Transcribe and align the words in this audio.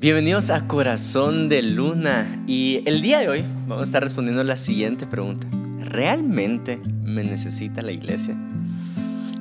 Bienvenidos 0.00 0.48
a 0.48 0.66
Corazón 0.66 1.50
de 1.50 1.60
Luna 1.60 2.42
y 2.46 2.82
el 2.86 3.02
día 3.02 3.18
de 3.18 3.28
hoy 3.28 3.44
vamos 3.66 3.82
a 3.82 3.84
estar 3.84 4.02
respondiendo 4.02 4.42
la 4.42 4.56
siguiente 4.56 5.06
pregunta. 5.06 5.46
¿Realmente 5.78 6.80
me 7.04 7.22
necesita 7.22 7.82
la 7.82 7.92
iglesia? 7.92 8.34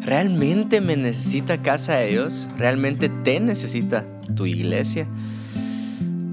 ¿Realmente 0.02 0.82
me 0.82 0.98
necesita 0.98 1.62
casa 1.62 1.96
de 1.96 2.10
Dios? 2.10 2.50
¿Realmente 2.58 3.08
te 3.08 3.40
necesita 3.40 4.04
tu 4.36 4.48
iglesia? 4.48 5.08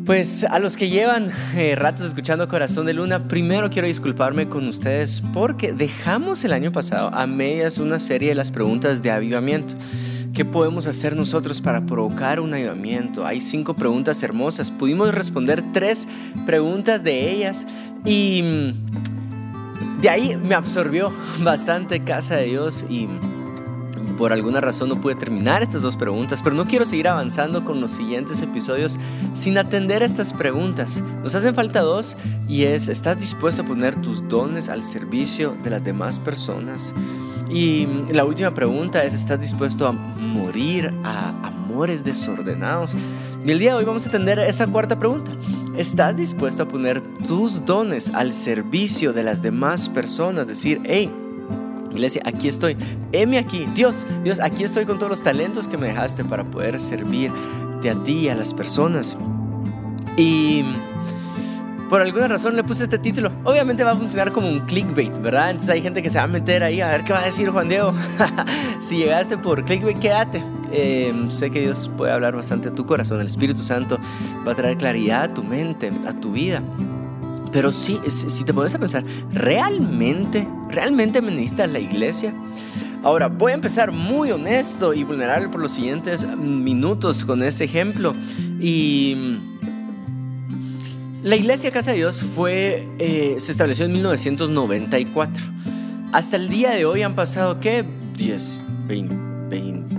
Pues 0.04 0.42
a 0.42 0.58
los 0.58 0.76
que 0.76 0.88
llevan 0.88 1.30
eh, 1.54 1.76
ratos 1.76 2.04
escuchando 2.06 2.48
Corazón 2.48 2.86
de 2.86 2.94
Luna, 2.94 3.28
primero 3.28 3.70
quiero 3.70 3.86
disculparme 3.86 4.48
con 4.48 4.66
ustedes 4.66 5.22
porque 5.32 5.72
dejamos 5.72 6.42
el 6.44 6.52
año 6.52 6.72
pasado 6.72 7.14
a 7.14 7.28
medias 7.28 7.78
una 7.78 8.00
serie 8.00 8.30
de 8.30 8.34
las 8.34 8.50
preguntas 8.50 9.02
de 9.02 9.12
avivamiento. 9.12 9.74
¿Qué 10.36 10.44
podemos 10.44 10.86
hacer 10.86 11.16
nosotros 11.16 11.62
para 11.62 11.86
provocar 11.86 12.40
un 12.40 12.52
avivamiento? 12.52 13.24
Hay 13.24 13.40
cinco 13.40 13.74
preguntas 13.74 14.22
hermosas. 14.22 14.70
Pudimos 14.70 15.14
responder 15.14 15.64
tres 15.72 16.06
preguntas 16.44 17.02
de 17.02 17.30
ellas 17.30 17.66
y 18.04 18.42
mm, 18.42 20.00
de 20.02 20.10
ahí 20.10 20.36
me 20.36 20.54
absorbió 20.54 21.10
bastante 21.42 22.04
Casa 22.04 22.36
de 22.36 22.48
Dios 22.48 22.84
y 22.90 23.08
por 24.18 24.34
alguna 24.34 24.60
razón 24.60 24.90
no 24.90 25.00
pude 25.00 25.14
terminar 25.14 25.62
estas 25.62 25.80
dos 25.80 25.96
preguntas, 25.96 26.42
pero 26.42 26.54
no 26.54 26.66
quiero 26.66 26.84
seguir 26.84 27.08
avanzando 27.08 27.64
con 27.64 27.80
los 27.80 27.92
siguientes 27.92 28.42
episodios 28.42 28.98
sin 29.32 29.56
atender 29.56 30.02
estas 30.02 30.34
preguntas. 30.34 31.02
Nos 31.22 31.34
hacen 31.34 31.54
falta 31.54 31.80
dos 31.80 32.14
y 32.46 32.64
es, 32.64 32.88
¿estás 32.88 33.18
dispuesto 33.18 33.62
a 33.62 33.64
poner 33.66 34.02
tus 34.02 34.28
dones 34.28 34.68
al 34.68 34.82
servicio 34.82 35.56
de 35.64 35.70
las 35.70 35.82
demás 35.82 36.18
personas? 36.18 36.92
Y 37.48 37.86
la 38.10 38.24
última 38.24 38.52
pregunta 38.52 39.04
es, 39.04 39.14
¿estás 39.14 39.40
dispuesto 39.40 39.86
a 39.86 39.92
morir 39.92 40.92
a 41.04 41.30
amores 41.46 42.02
desordenados? 42.02 42.96
Y 43.44 43.50
el 43.50 43.58
día 43.58 43.70
de 43.70 43.76
hoy 43.76 43.84
vamos 43.84 44.04
a 44.06 44.08
atender 44.08 44.38
esa 44.40 44.66
cuarta 44.66 44.98
pregunta. 44.98 45.30
¿Estás 45.76 46.16
dispuesto 46.16 46.64
a 46.64 46.68
poner 46.68 47.00
tus 47.28 47.64
dones 47.64 48.10
al 48.12 48.32
servicio 48.32 49.12
de 49.12 49.22
las 49.22 49.42
demás 49.42 49.88
personas? 49.88 50.46
Decir, 50.48 50.80
hey, 50.84 51.10
iglesia, 51.92 52.22
aquí 52.24 52.48
estoy, 52.48 52.76
heme 53.12 53.38
aquí. 53.38 53.66
Dios, 53.74 54.06
Dios, 54.24 54.40
aquí 54.40 54.64
estoy 54.64 54.84
con 54.84 54.98
todos 54.98 55.10
los 55.10 55.22
talentos 55.22 55.68
que 55.68 55.76
me 55.76 55.88
dejaste 55.88 56.24
para 56.24 56.44
poder 56.44 56.80
servirte 56.80 57.90
a 57.90 58.02
ti 58.02 58.20
y 58.20 58.28
a 58.28 58.34
las 58.34 58.52
personas. 58.52 59.16
Y 60.16 60.64
por 61.88 62.02
alguna 62.02 62.28
razón 62.28 62.56
le 62.56 62.64
puse 62.64 62.84
este 62.84 62.98
título. 62.98 63.32
Obviamente 63.44 63.84
va 63.84 63.92
a 63.92 63.96
funcionar 63.96 64.32
como 64.32 64.48
un 64.48 64.60
clickbait, 64.60 65.20
¿verdad? 65.20 65.50
Entonces 65.50 65.70
hay 65.70 65.82
gente 65.82 66.02
que 66.02 66.10
se 66.10 66.18
va 66.18 66.24
a 66.24 66.28
meter 66.28 66.62
ahí 66.62 66.80
a 66.80 66.88
ver 66.88 67.04
qué 67.04 67.12
va 67.12 67.20
a 67.20 67.24
decir 67.24 67.50
Juan 67.50 67.68
Diego. 67.68 67.94
si 68.80 68.98
llegaste 68.98 69.36
por 69.36 69.64
clickbait, 69.64 69.98
quédate. 69.98 70.42
Eh, 70.72 71.12
sé 71.28 71.50
que 71.50 71.60
Dios 71.60 71.90
puede 71.96 72.12
hablar 72.12 72.34
bastante 72.34 72.68
a 72.68 72.74
tu 72.74 72.86
corazón. 72.86 73.20
El 73.20 73.26
Espíritu 73.26 73.60
Santo 73.60 73.98
va 74.46 74.52
a 74.52 74.54
traer 74.54 74.76
claridad 74.76 75.22
a 75.22 75.34
tu 75.34 75.44
mente, 75.44 75.92
a 76.06 76.12
tu 76.12 76.32
vida. 76.32 76.62
Pero 77.52 77.72
sí, 77.72 77.98
si 78.08 78.44
te 78.44 78.52
pones 78.52 78.74
a 78.74 78.78
pensar, 78.78 79.04
¿realmente, 79.32 80.46
realmente 80.68 81.22
me 81.22 81.30
necesita 81.30 81.66
la 81.66 81.78
iglesia? 81.78 82.34
Ahora, 83.02 83.28
voy 83.28 83.52
a 83.52 83.54
empezar 83.54 83.92
muy 83.92 84.32
honesto 84.32 84.92
y 84.92 85.04
vulnerable 85.04 85.48
por 85.48 85.60
los 85.60 85.72
siguientes 85.72 86.26
minutos 86.26 87.24
con 87.24 87.42
este 87.42 87.64
ejemplo. 87.64 88.14
Y 88.60 89.38
la 91.26 91.34
iglesia 91.34 91.72
Casa 91.72 91.90
de 91.90 91.96
Dios 91.96 92.22
fue, 92.22 92.86
eh, 93.00 93.34
se 93.38 93.50
estableció 93.50 93.84
en 93.84 93.92
1994. 93.94 95.44
Hasta 96.12 96.36
el 96.36 96.48
día 96.48 96.70
de 96.70 96.84
hoy 96.84 97.02
han 97.02 97.16
pasado, 97.16 97.58
¿qué? 97.58 97.84
10, 98.16 98.60
20, 98.86 99.16
20, 99.48 99.96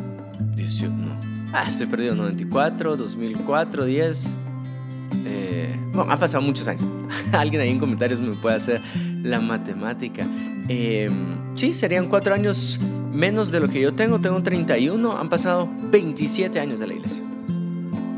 18, 0.56 0.90
no. 0.90 1.20
Ah, 1.52 1.66
estoy 1.68 1.88
perdido, 1.88 2.16
94, 2.16 2.96
2004, 2.96 3.84
10. 3.84 4.34
Eh, 5.26 5.78
bueno, 5.92 6.10
han 6.10 6.18
pasado 6.18 6.42
muchos 6.44 6.66
años. 6.70 6.86
Alguien 7.34 7.62
ahí 7.62 7.70
en 7.72 7.80
comentarios 7.80 8.22
me 8.22 8.34
puede 8.36 8.56
hacer 8.56 8.82
la 9.22 9.42
matemática. 9.42 10.26
Eh, 10.70 11.10
sí, 11.56 11.74
serían 11.74 12.08
cuatro 12.08 12.34
años 12.34 12.80
menos 13.12 13.52
de 13.52 13.60
lo 13.60 13.68
que 13.68 13.82
yo 13.82 13.94
tengo. 13.94 14.22
Tengo 14.22 14.42
31. 14.42 15.18
Han 15.18 15.28
pasado 15.28 15.70
27 15.92 16.58
años 16.58 16.80
de 16.80 16.88
la 16.88 16.94
iglesia. 16.94 17.27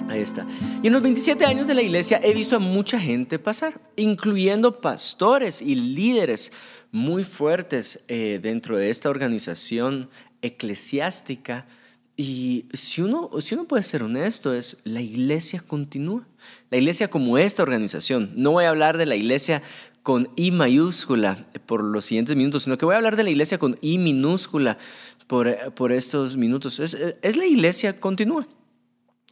Ahí 0.10 0.22
está. 0.22 0.48
Y 0.82 0.88
en 0.88 0.94
los 0.94 1.04
27 1.04 1.46
años 1.46 1.68
de 1.68 1.76
la 1.76 1.84
iglesia 1.84 2.20
he 2.24 2.34
visto 2.34 2.56
a 2.56 2.60
mucha 2.60 3.00
gente 3.00 3.38
pasar, 3.38 3.80
incluyendo 3.96 4.82
pastores 4.82 5.62
y 5.62 5.76
líderes 5.76 6.52
muy 6.92 7.24
fuertes 7.24 8.00
eh, 8.08 8.40
dentro 8.42 8.76
de 8.76 8.90
esta 8.90 9.12
organización 9.12 10.10
eclesiástica. 10.42 11.68
Y 12.18 12.66
si 12.74 13.04
uno, 13.04 13.30
si 13.40 13.54
uno 13.54 13.66
puede 13.66 13.84
ser 13.84 14.02
honesto, 14.02 14.56
es 14.56 14.78
la 14.84 15.00
iglesia 15.00 15.62
continúa. 15.62 16.28
La 16.72 16.80
iglesia 16.80 17.10
como 17.10 17.38
esta 17.38 17.62
organización. 17.62 18.32
No 18.36 18.54
voy 18.54 18.66
a 18.66 18.70
hablar 18.70 18.98
de 18.98 19.06
la 19.06 19.16
iglesia 19.16 19.62
con 20.02 20.32
I 20.36 20.50
mayúscula 20.50 21.46
por 21.68 21.84
los 21.84 22.06
siguientes 22.06 22.36
minutos, 22.36 22.64
sino 22.64 22.80
que 22.80 22.86
voy 22.86 22.96
a 22.96 22.98
hablar 22.98 23.16
de 23.16 23.24
la 23.24 23.30
iglesia 23.30 23.60
con 23.60 23.78
I 23.82 24.00
minúscula 24.00 24.80
por, 25.28 25.72
por 25.76 25.92
estos 25.92 26.36
minutos. 26.36 26.80
Es, 26.80 26.98
es 27.22 27.38
la 27.38 27.46
iglesia 27.46 28.00
continúa 28.00 28.48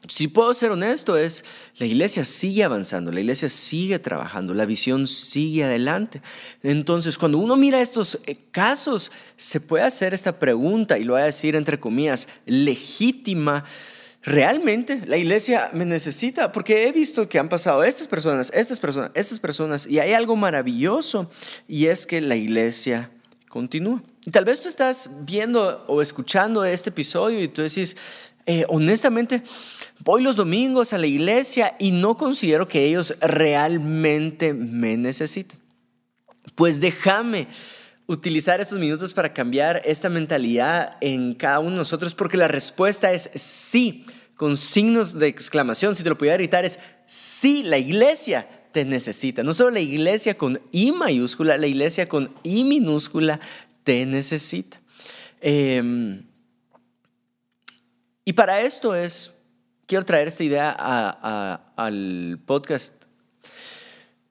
si 0.08 0.28
puedo 0.28 0.54
ser 0.54 0.72
honesto, 0.72 1.18
es 1.18 1.44
la 1.78 1.86
iglesia 1.86 2.24
sigue 2.26 2.64
avanzando, 2.64 3.12
la 3.12 3.20
iglesia 3.20 3.50
sigue 3.50 4.00
trabajando, 4.00 4.54
la 4.54 4.66
visión 4.66 5.08
sigue 5.08 5.64
adelante. 5.64 6.22
Entonces, 6.64 7.18
cuando 7.18 7.38
uno 7.38 7.56
mira 7.56 7.82
estos 7.82 8.20
eh, 8.26 8.38
casos, 8.52 9.12
se 9.36 9.60
puede 9.60 9.84
hacer 9.84 10.14
esta 10.14 10.40
pregunta, 10.40 10.98
y 10.98 11.04
lo 11.04 11.14
voy 11.14 11.22
a 11.22 11.26
decir 11.26 11.56
entre 11.56 11.80
comillas, 11.80 12.28
legítima. 12.46 13.66
¿Realmente 14.24 15.04
la 15.06 15.18
iglesia 15.18 15.70
me 15.74 15.86
necesita? 15.86 16.52
Porque 16.52 16.88
he 16.88 16.92
visto 16.92 17.30
que 17.30 17.40
han 17.40 17.48
pasado 17.48 17.84
estas 17.84 18.08
personas, 18.08 18.52
estas 18.54 18.80
personas, 18.80 19.12
estas 19.14 19.40
personas, 19.40 19.88
y 19.88 20.00
hay 20.00 20.14
algo 20.14 20.36
maravilloso, 20.36 21.32
y 21.68 21.86
es 21.86 22.06
que 22.06 22.20
la 22.20 22.36
iglesia 22.36 23.10
continúa. 23.48 24.04
Y 24.26 24.32
tal 24.32 24.44
vez 24.44 24.60
tú 24.60 24.68
estás 24.68 25.10
viendo 25.22 25.86
o 25.88 26.02
escuchando 26.02 26.66
este 26.66 26.90
episodio 26.90 27.42
y 27.42 27.48
tú 27.48 27.62
decís, 27.62 27.96
eh, 28.50 28.66
honestamente, 28.70 29.44
voy 30.00 30.24
los 30.24 30.38
domingos 30.38 30.94
a 30.94 30.98
la 30.98 31.06
iglesia 31.06 31.76
y 31.80 31.92
no 31.92 32.16
considero 32.16 32.66
que 32.66 32.86
ellos 32.86 33.14
realmente 33.20 34.54
me 34.54 34.96
necesiten. 34.96 35.60
Pues 36.56 36.80
déjame 36.80 37.50
utilizar 38.06 38.62
estos 38.62 38.80
minutos 38.80 39.14
para 39.14 39.34
cambiar 39.34 39.82
esta 39.84 40.08
mentalidad 40.08 40.96
en 41.02 41.34
cada 41.34 41.60
uno 41.60 41.72
de 41.72 41.76
nosotros, 41.76 42.16
porque 42.16 42.38
la 42.38 42.48
respuesta 42.48 43.12
es 43.12 43.30
sí, 43.36 44.06
con 44.36 44.56
signos 44.56 45.20
de 45.20 45.28
exclamación. 45.28 45.94
Si 45.94 46.04
te 46.04 46.10
lo 46.10 46.18
pudiera 46.18 46.38
gritar, 46.38 46.64
es 46.64 46.80
sí, 47.06 47.64
la 47.64 47.78
iglesia 47.78 48.48
te 48.72 48.86
necesita. 48.86 49.44
No 49.44 49.54
solo 49.54 49.72
la 49.72 49.82
iglesia 49.82 50.38
con 50.38 50.62
I 50.72 50.94
mayúscula, 50.94 51.58
la 51.58 51.68
iglesia 51.68 52.08
con 52.08 52.34
I 52.44 52.64
minúscula 52.64 53.42
te 53.84 54.06
necesita. 54.06 54.80
Eh, 55.42 56.24
y 58.28 58.34
para 58.34 58.60
esto 58.60 58.94
es, 58.94 59.32
quiero 59.86 60.04
traer 60.04 60.28
esta 60.28 60.44
idea 60.44 60.70
al 61.78 62.38
podcast. 62.46 63.06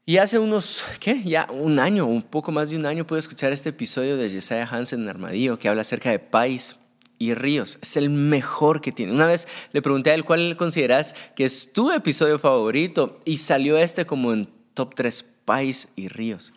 Y 0.05 0.19
hace 0.19 0.39
unos, 0.39 0.84
¿qué? 1.01 1.23
Ya 1.25 1.49
un 1.51 1.79
año, 1.79 2.05
un 2.05 2.21
poco 2.21 2.53
más 2.53 2.69
de 2.69 2.77
un 2.77 2.84
año, 2.84 3.07
pude 3.07 3.21
escuchar 3.21 3.55
este 3.55 3.71
episodio 3.71 4.19
de 4.19 4.29
Jesiah 4.29 4.69
Hansen 4.71 5.01
en 5.01 5.09
Armadillo 5.09 5.59
que 5.59 5.71
habla 5.71 5.81
acerca 5.81 6.11
de 6.11 6.19
país 6.19 6.77
y 7.19 7.33
ríos. 7.33 7.79
Es 7.81 7.97
el 7.97 8.11
mejor 8.11 8.83
que 8.83 8.93
tiene. 8.93 9.15
Una 9.15 9.25
vez 9.25 9.49
le 9.73 9.81
pregunté 9.81 10.11
a 10.11 10.15
él 10.15 10.27
cuál 10.27 10.59
consideras 10.59 11.15
que 11.34 11.47
es 11.47 11.73
tu 11.73 11.91
episodio 11.91 12.39
favorito 12.39 13.19
y 13.25 13.39
salió 13.39 13.78
este 13.78 14.05
como 14.05 14.34
en 14.34 14.47
top 14.75 14.95
3 14.95 15.25
país 15.47 15.89
y 15.97 16.09
ríos. 16.09 16.53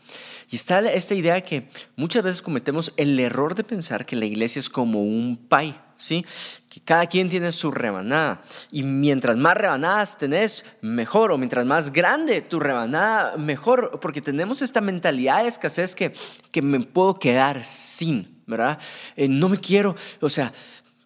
Y 0.51 0.57
está 0.57 0.81
esta 0.91 1.15
idea 1.15 1.39
que 1.39 1.69
muchas 1.95 2.21
veces 2.21 2.41
cometemos 2.41 2.91
el 2.97 3.17
error 3.17 3.55
de 3.55 3.63
pensar 3.63 4.05
que 4.05 4.17
la 4.17 4.25
iglesia 4.25 4.59
es 4.59 4.69
como 4.69 5.01
un 5.01 5.37
pay 5.37 5.73
¿sí? 5.99 6.25
Que 6.69 6.79
cada 6.79 7.05
quien 7.05 7.29
tiene 7.29 7.51
su 7.51 7.69
rebanada. 7.69 8.41
Y 8.71 8.81
mientras 8.81 9.37
más 9.37 9.55
rebanadas 9.55 10.17
tenés, 10.17 10.65
mejor. 10.81 11.31
O 11.31 11.37
mientras 11.37 11.65
más 11.65 11.93
grande 11.93 12.41
tu 12.41 12.59
rebanada, 12.59 13.37
mejor. 13.37 13.99
Porque 14.01 14.21
tenemos 14.21 14.63
esta 14.63 14.81
mentalidad 14.81 15.43
de 15.43 15.49
escasez 15.49 15.93
que, 15.93 16.13
que 16.51 16.63
me 16.63 16.79
puedo 16.79 17.19
quedar 17.19 17.63
sin, 17.63 18.41
¿verdad? 18.47 18.79
Eh, 19.15 19.27
no 19.27 19.49
me 19.49 19.59
quiero, 19.59 19.95
o 20.21 20.29
sea, 20.29 20.51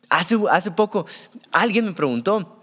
hace, 0.09 0.38
hace 0.50 0.71
poco 0.71 1.06
alguien 1.51 1.85
me 1.85 1.94
preguntó, 1.94 2.59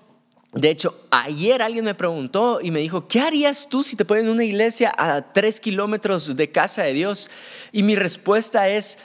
de 0.52 0.68
hecho, 0.68 1.06
ayer 1.10 1.62
alguien 1.62 1.84
me 1.84 1.94
preguntó 1.94 2.60
y 2.60 2.72
me 2.72 2.80
dijo, 2.80 3.06
¿qué 3.06 3.20
harías 3.20 3.68
tú 3.68 3.84
si 3.84 3.94
te 3.94 4.04
ponen 4.04 4.26
en 4.26 4.32
una 4.32 4.44
iglesia 4.44 4.92
a 4.96 5.32
tres 5.32 5.60
kilómetros 5.60 6.36
de 6.36 6.50
casa 6.50 6.82
de 6.82 6.92
Dios? 6.92 7.30
Y 7.70 7.84
mi 7.84 7.94
respuesta 7.94 8.68
es, 8.68 8.98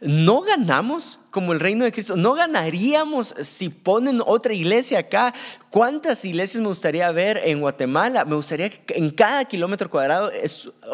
¿no 0.00 0.42
ganamos 0.42 1.18
como 1.36 1.52
el 1.52 1.60
reino 1.60 1.84
de 1.84 1.92
Cristo. 1.92 2.16
No 2.16 2.32
ganaríamos 2.32 3.34
si 3.42 3.68
ponen 3.68 4.22
otra 4.24 4.54
iglesia 4.54 5.00
acá. 5.00 5.34
¿Cuántas 5.68 6.24
iglesias 6.24 6.62
me 6.62 6.68
gustaría 6.68 7.10
ver 7.10 7.38
en 7.44 7.60
Guatemala? 7.60 8.24
Me 8.24 8.36
gustaría 8.36 8.70
que 8.70 8.94
en 8.94 9.10
cada 9.10 9.44
kilómetro 9.44 9.90
cuadrado 9.90 10.30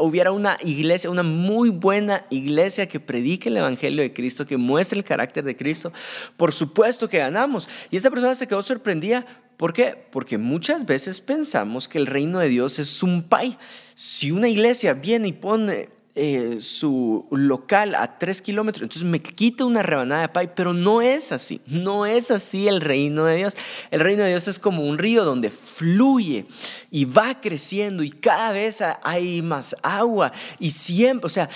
hubiera 0.01 0.33
una 0.33 0.57
iglesia, 0.65 1.11
una 1.11 1.23
muy 1.23 1.71
buena 1.71 2.27
iglesia 2.29 2.89
que 2.89 2.99
predique 2.99 3.51
el 3.51 3.59
Evangelio 3.59 4.03
de 4.03 4.13
Cristo, 4.13 4.45
que 4.45 4.57
muestre 4.57 4.99
el 4.99 5.05
carácter 5.05 5.45
de 5.45 5.57
Cristo. 5.57 5.93
Por 6.37 6.53
supuesto 6.53 7.09
que 7.09 7.19
ganamos. 7.19 7.69
Y 7.93 7.97
esta 7.97 8.11
persona 8.11 8.35
se 8.35 8.49
quedó 8.49 8.63
sorprendida 8.63 9.25
¿Por 9.57 9.73
qué? 9.73 9.95
Porque 10.11 10.39
muchas 10.39 10.87
veces 10.87 11.21
pensamos 11.21 11.87
que 11.87 11.99
el 11.99 12.09
reino 12.09 12.41
de 12.41 12.49
Dios 12.49 12.81
es 12.81 13.01
un 13.01 13.23
pay. 13.23 13.57
Si 13.95 14.33
una 14.33 14.49
iglesia 14.49 14.93
viene 14.93 15.29
y 15.29 15.33
pone 15.33 15.89
eh, 16.15 16.59
su 16.61 17.27
local 17.31 17.95
a 17.95 18.19
tres 18.19 18.43
kilómetros, 18.43 18.83
entonces 18.83 19.09
me 19.09 19.23
quita 19.23 19.65
una 19.65 19.83
rebanada 19.83 20.21
de 20.21 20.29
pay, 20.29 20.51
pero 20.55 20.75
no 20.75 21.01
es 21.01 21.33
así, 21.33 21.63
no 21.67 22.05
es 22.05 22.31
así 22.31 22.69
el 22.69 22.83
reino 22.83 23.25
de 23.25 23.37
Dios. 23.37 23.57
El 23.91 24.01
reino 24.01 24.23
de 24.23 24.29
Dios 24.29 24.47
es 24.47 24.59
como 24.59 24.87
un 24.87 24.99
río 24.99 25.25
donde 25.25 25.49
fluye 25.49 26.45
y 26.91 27.07
va 27.07 27.41
creciendo 27.41 28.03
y 28.03 28.11
cada 28.11 28.53
vez 28.53 28.83
hay 29.03 29.41
más 29.41 29.75
agua 29.83 30.33
y 30.59 30.69
siempre, 30.71 31.25
o 31.25 31.31
sea, 31.31 31.49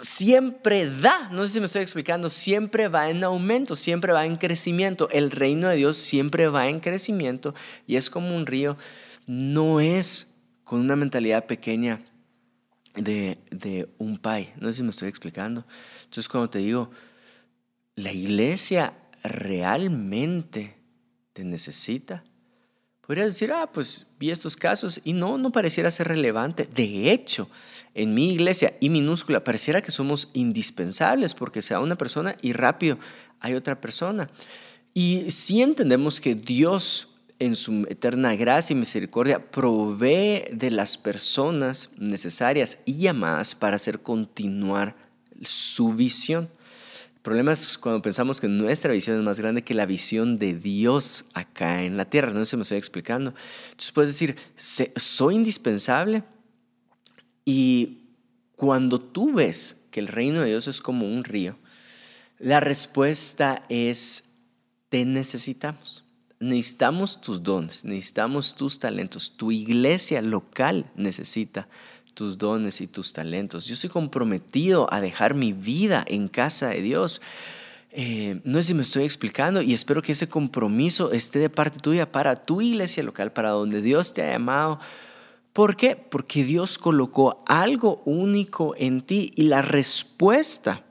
siempre 0.00 0.90
da, 0.90 1.28
no 1.30 1.44
sé 1.46 1.52
si 1.52 1.60
me 1.60 1.66
estoy 1.66 1.82
explicando, 1.82 2.28
siempre 2.28 2.88
va 2.88 3.10
en 3.10 3.22
aumento, 3.22 3.76
siempre 3.76 4.12
va 4.12 4.26
en 4.26 4.36
crecimiento. 4.36 5.08
El 5.10 5.30
reino 5.30 5.68
de 5.68 5.76
Dios 5.76 5.96
siempre 5.96 6.48
va 6.48 6.66
en 6.66 6.80
crecimiento 6.80 7.54
y 7.86 7.94
es 7.94 8.10
como 8.10 8.34
un 8.34 8.46
río, 8.46 8.76
no 9.28 9.78
es 9.78 10.34
con 10.64 10.80
una 10.80 10.96
mentalidad 10.96 11.46
pequeña 11.46 12.00
de, 12.94 13.38
de 13.50 13.88
un 13.98 14.18
pai. 14.18 14.52
No 14.60 14.68
sé 14.70 14.78
si 14.78 14.82
me 14.82 14.90
estoy 14.90 15.08
explicando. 15.08 15.64
Entonces 16.04 16.28
cuando 16.28 16.50
te 16.50 16.58
digo, 16.58 16.90
la 17.96 18.12
iglesia 18.12 18.94
realmente 19.22 20.76
te 21.32 21.44
necesita, 21.44 22.22
podrías 23.06 23.26
decir, 23.26 23.52
ah, 23.52 23.70
pues 23.70 24.06
vi 24.18 24.30
estos 24.30 24.56
casos 24.56 25.00
y 25.04 25.12
no, 25.12 25.38
no 25.38 25.50
pareciera 25.52 25.90
ser 25.90 26.08
relevante. 26.08 26.68
De 26.72 27.10
hecho, 27.10 27.48
en 27.94 28.14
mi 28.14 28.32
iglesia 28.32 28.76
y 28.80 28.88
minúscula 28.88 29.44
pareciera 29.44 29.82
que 29.82 29.90
somos 29.90 30.30
indispensables 30.32 31.34
porque 31.34 31.62
sea 31.62 31.80
una 31.80 31.96
persona 31.96 32.36
y 32.40 32.52
rápido 32.52 32.98
hay 33.40 33.54
otra 33.54 33.80
persona. 33.80 34.30
Y 34.94 35.30
si 35.30 35.60
entendemos 35.60 36.20
que 36.20 36.34
Dios 36.34 37.13
en 37.38 37.56
su 37.56 37.86
eterna 37.88 38.36
gracia 38.36 38.74
y 38.74 38.78
misericordia 38.78 39.50
provee 39.50 40.44
de 40.52 40.70
las 40.70 40.96
personas 40.96 41.90
necesarias 41.96 42.78
y 42.84 42.98
llamadas 42.98 43.54
para 43.54 43.76
hacer 43.76 44.00
continuar 44.00 44.96
su 45.42 45.94
visión. 45.94 46.48
El 47.14 47.20
problema 47.22 47.52
es 47.52 47.78
cuando 47.78 48.02
pensamos 48.02 48.40
que 48.40 48.48
nuestra 48.48 48.92
visión 48.92 49.18
es 49.18 49.24
más 49.24 49.38
grande 49.40 49.62
que 49.62 49.74
la 49.74 49.86
visión 49.86 50.38
de 50.38 50.54
Dios 50.54 51.24
acá 51.32 51.82
en 51.82 51.96
la 51.96 52.04
tierra. 52.04 52.32
No 52.32 52.44
sé 52.44 52.50
si 52.52 52.56
me 52.56 52.62
estoy 52.62 52.78
explicando. 52.78 53.34
Entonces 53.70 53.92
puedes 53.92 54.10
decir, 54.10 54.36
soy 54.96 55.34
indispensable, 55.34 56.22
y 57.44 57.98
cuando 58.56 59.00
tú 59.00 59.32
ves 59.32 59.76
que 59.90 60.00
el 60.00 60.08
reino 60.08 60.40
de 60.40 60.48
Dios 60.48 60.68
es 60.68 60.80
como 60.80 61.06
un 61.06 61.24
río, 61.24 61.56
la 62.38 62.60
respuesta 62.60 63.64
es, 63.68 64.24
te 64.88 65.04
necesitamos. 65.04 66.03
Necesitamos 66.44 67.20
tus 67.20 67.42
dones, 67.42 67.84
necesitamos 67.84 68.54
tus 68.54 68.78
talentos. 68.78 69.32
Tu 69.36 69.52
iglesia 69.52 70.22
local 70.22 70.90
necesita 70.94 71.68
tus 72.14 72.38
dones 72.38 72.80
y 72.80 72.86
tus 72.86 73.12
talentos. 73.12 73.66
Yo 73.66 73.74
estoy 73.74 73.90
comprometido 73.90 74.92
a 74.92 75.00
dejar 75.00 75.34
mi 75.34 75.52
vida 75.52 76.04
en 76.06 76.28
casa 76.28 76.68
de 76.68 76.82
Dios. 76.82 77.20
Eh, 77.90 78.40
no 78.44 78.58
sé 78.58 78.68
si 78.68 78.74
me 78.74 78.82
estoy 78.82 79.04
explicando 79.04 79.62
y 79.62 79.72
espero 79.72 80.02
que 80.02 80.12
ese 80.12 80.28
compromiso 80.28 81.12
esté 81.12 81.38
de 81.38 81.50
parte 81.50 81.78
tuya 81.78 82.10
para 82.10 82.36
tu 82.36 82.60
iglesia 82.60 83.02
local, 83.02 83.32
para 83.32 83.50
donde 83.50 83.80
Dios 83.82 84.12
te 84.12 84.22
ha 84.22 84.32
llamado 84.32 84.80
¿Por 85.54 85.76
qué? 85.76 85.94
Porque 85.94 86.42
Dios 86.42 86.78
colocó 86.78 87.44
algo 87.46 88.02
único 88.04 88.74
en 88.76 89.02
ti 89.02 89.30
y 89.36 89.44
la 89.44 89.62
respuesta 89.62 90.82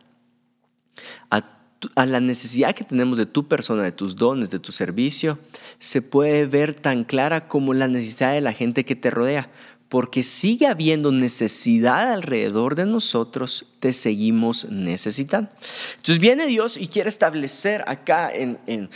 a, 1.29 1.52
la 1.95 2.19
necesidad 2.19 2.73
que 2.73 2.83
tenemos 2.83 3.17
de 3.17 3.25
tu 3.25 3.47
persona, 3.47 3.83
de 3.83 3.91
tus 3.91 4.15
dones, 4.15 4.51
de 4.51 4.59
tu 4.59 4.71
servicio, 4.71 5.39
se 5.79 6.01
puede 6.01 6.45
ver 6.45 6.73
tan 6.73 7.03
clara 7.03 7.47
como 7.47 7.73
la 7.73 7.87
necesidad 7.87 8.33
de 8.33 8.41
la 8.41 8.53
gente 8.53 8.85
que 8.85 8.95
te 8.95 9.11
rodea. 9.11 9.49
Porque 9.89 10.23
sigue 10.23 10.65
habiendo 10.65 11.11
necesidad 11.11 12.11
alrededor 12.11 12.73
de 12.73 12.87
nosotros, 12.87 13.67
te 13.79 13.93
seguimos 13.93 14.65
necesitando. 14.71 15.51
Entonces 15.97 16.17
viene 16.17 16.47
Dios 16.47 16.77
y 16.77 16.87
quiere 16.87 17.09
establecer 17.09 17.83
acá, 17.85 18.31
en, 18.33 18.89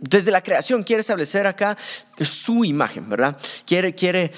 desde 0.00 0.32
la 0.32 0.42
creación, 0.42 0.82
quiere 0.82 1.02
establecer 1.02 1.46
acá 1.46 1.78
su 2.20 2.64
imagen, 2.64 3.08
¿verdad? 3.08 3.36
Quiere, 3.66 3.94
quiere 3.94 4.32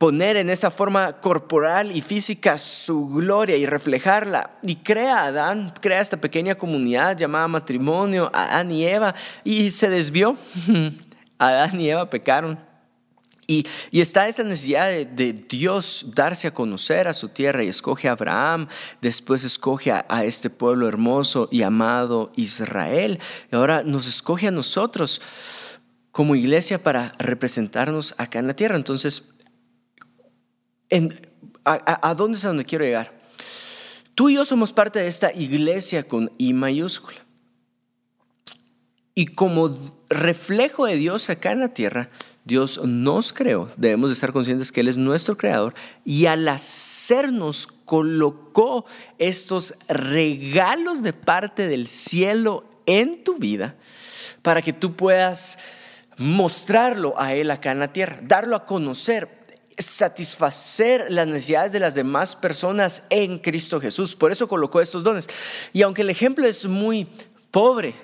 poner 0.00 0.38
en 0.38 0.48
esa 0.48 0.70
forma 0.70 1.20
corporal 1.20 1.94
y 1.94 2.00
física 2.00 2.56
su 2.56 3.06
gloria 3.06 3.58
y 3.58 3.66
reflejarla. 3.66 4.52
Y 4.62 4.76
crea 4.76 5.18
a 5.18 5.26
Adán, 5.26 5.74
crea 5.78 6.00
esta 6.00 6.16
pequeña 6.16 6.54
comunidad 6.54 7.18
llamada 7.18 7.46
matrimonio, 7.48 8.30
Adán 8.32 8.70
y 8.70 8.86
Eva, 8.86 9.14
y 9.44 9.70
se 9.70 9.90
desvió. 9.90 10.38
Adán 11.38 11.78
y 11.78 11.90
Eva 11.90 12.08
pecaron. 12.08 12.58
Y, 13.46 13.66
está 13.92 14.26
esta 14.26 14.42
necesidad 14.42 14.88
de, 14.88 15.04
de, 15.04 15.34
Dios 15.34 16.06
darse 16.14 16.48
a 16.48 16.54
conocer 16.54 17.06
a 17.06 17.12
su 17.12 17.28
tierra 17.28 17.62
y 17.62 17.68
escoge 17.68 18.08
a 18.08 18.12
Abraham, 18.12 18.68
después 19.02 19.44
escoge 19.44 19.92
a, 19.92 20.06
a 20.08 20.24
este 20.24 20.48
pueblo 20.48 20.88
hermoso 20.88 21.46
y 21.52 21.60
amado 21.60 22.32
Israel, 22.36 23.20
y 23.52 23.54
ahora 23.54 23.82
nos 23.82 24.06
escoge 24.06 24.48
a 24.48 24.50
nosotros 24.50 25.20
como 26.10 26.36
iglesia 26.36 26.82
para 26.82 27.14
representarnos 27.18 28.14
acá 28.16 28.38
en 28.38 28.46
la 28.46 28.54
tierra. 28.54 28.76
Entonces, 28.76 29.24
a, 31.64 32.14
dónde 32.14 32.38
es 32.38 32.44
a 32.44 32.48
donde 32.48 32.64
quiero 32.64 32.84
llegar? 32.84 33.18
Tú 34.14 34.28
y 34.28 34.34
yo 34.34 34.44
somos 34.44 34.72
parte 34.72 34.98
de 34.98 35.08
esta 35.08 35.32
iglesia 35.32 36.02
con 36.02 36.30
I 36.38 36.52
mayúscula. 36.52 37.18
Y 39.14 39.26
como 39.26 39.76
reflejo 40.08 40.86
de 40.86 40.96
Dios 40.96 41.30
acá 41.30 41.52
en 41.52 41.60
la 41.60 41.74
tierra, 41.74 42.10
Dios 42.44 42.82
nos 42.84 43.32
creó, 43.32 43.70
debemos 43.76 44.10
de 44.10 44.14
estar 44.14 44.32
conscientes 44.32 44.72
que 44.72 44.80
Él 44.80 44.88
es 44.88 44.96
nuestro 44.96 45.36
creador 45.36 45.74
y 46.04 46.26
al 46.26 46.48
hacernos 46.48 47.66
colocó 47.66 48.86
estos 49.18 49.74
regalos 49.88 51.02
de 51.02 51.12
parte 51.12 51.68
del 51.68 51.86
cielo 51.86 52.64
en 52.86 53.24
tu 53.24 53.36
vida 53.36 53.76
para 54.42 54.62
que 54.62 54.72
tú 54.72 54.96
puedas 54.96 55.58
mostrarlo 56.16 57.14
a 57.18 57.34
Él 57.34 57.50
acá 57.50 57.72
en 57.72 57.80
la 57.80 57.92
tierra, 57.92 58.18
darlo 58.22 58.56
a 58.56 58.64
conocer, 58.64 59.39
satisfacer 59.86 61.06
las 61.08 61.26
necesidades 61.26 61.72
de 61.72 61.80
las 61.80 61.94
demás 61.94 62.36
personas 62.36 63.04
en 63.10 63.38
Cristo 63.38 63.80
Jesús. 63.80 64.14
Por 64.14 64.32
eso 64.32 64.48
colocó 64.48 64.80
estos 64.80 65.02
dones. 65.02 65.28
Y 65.72 65.82
aunque 65.82 66.02
el 66.02 66.10
ejemplo 66.10 66.46
es 66.46 66.66
muy 66.66 67.06
pobre, 67.50 67.94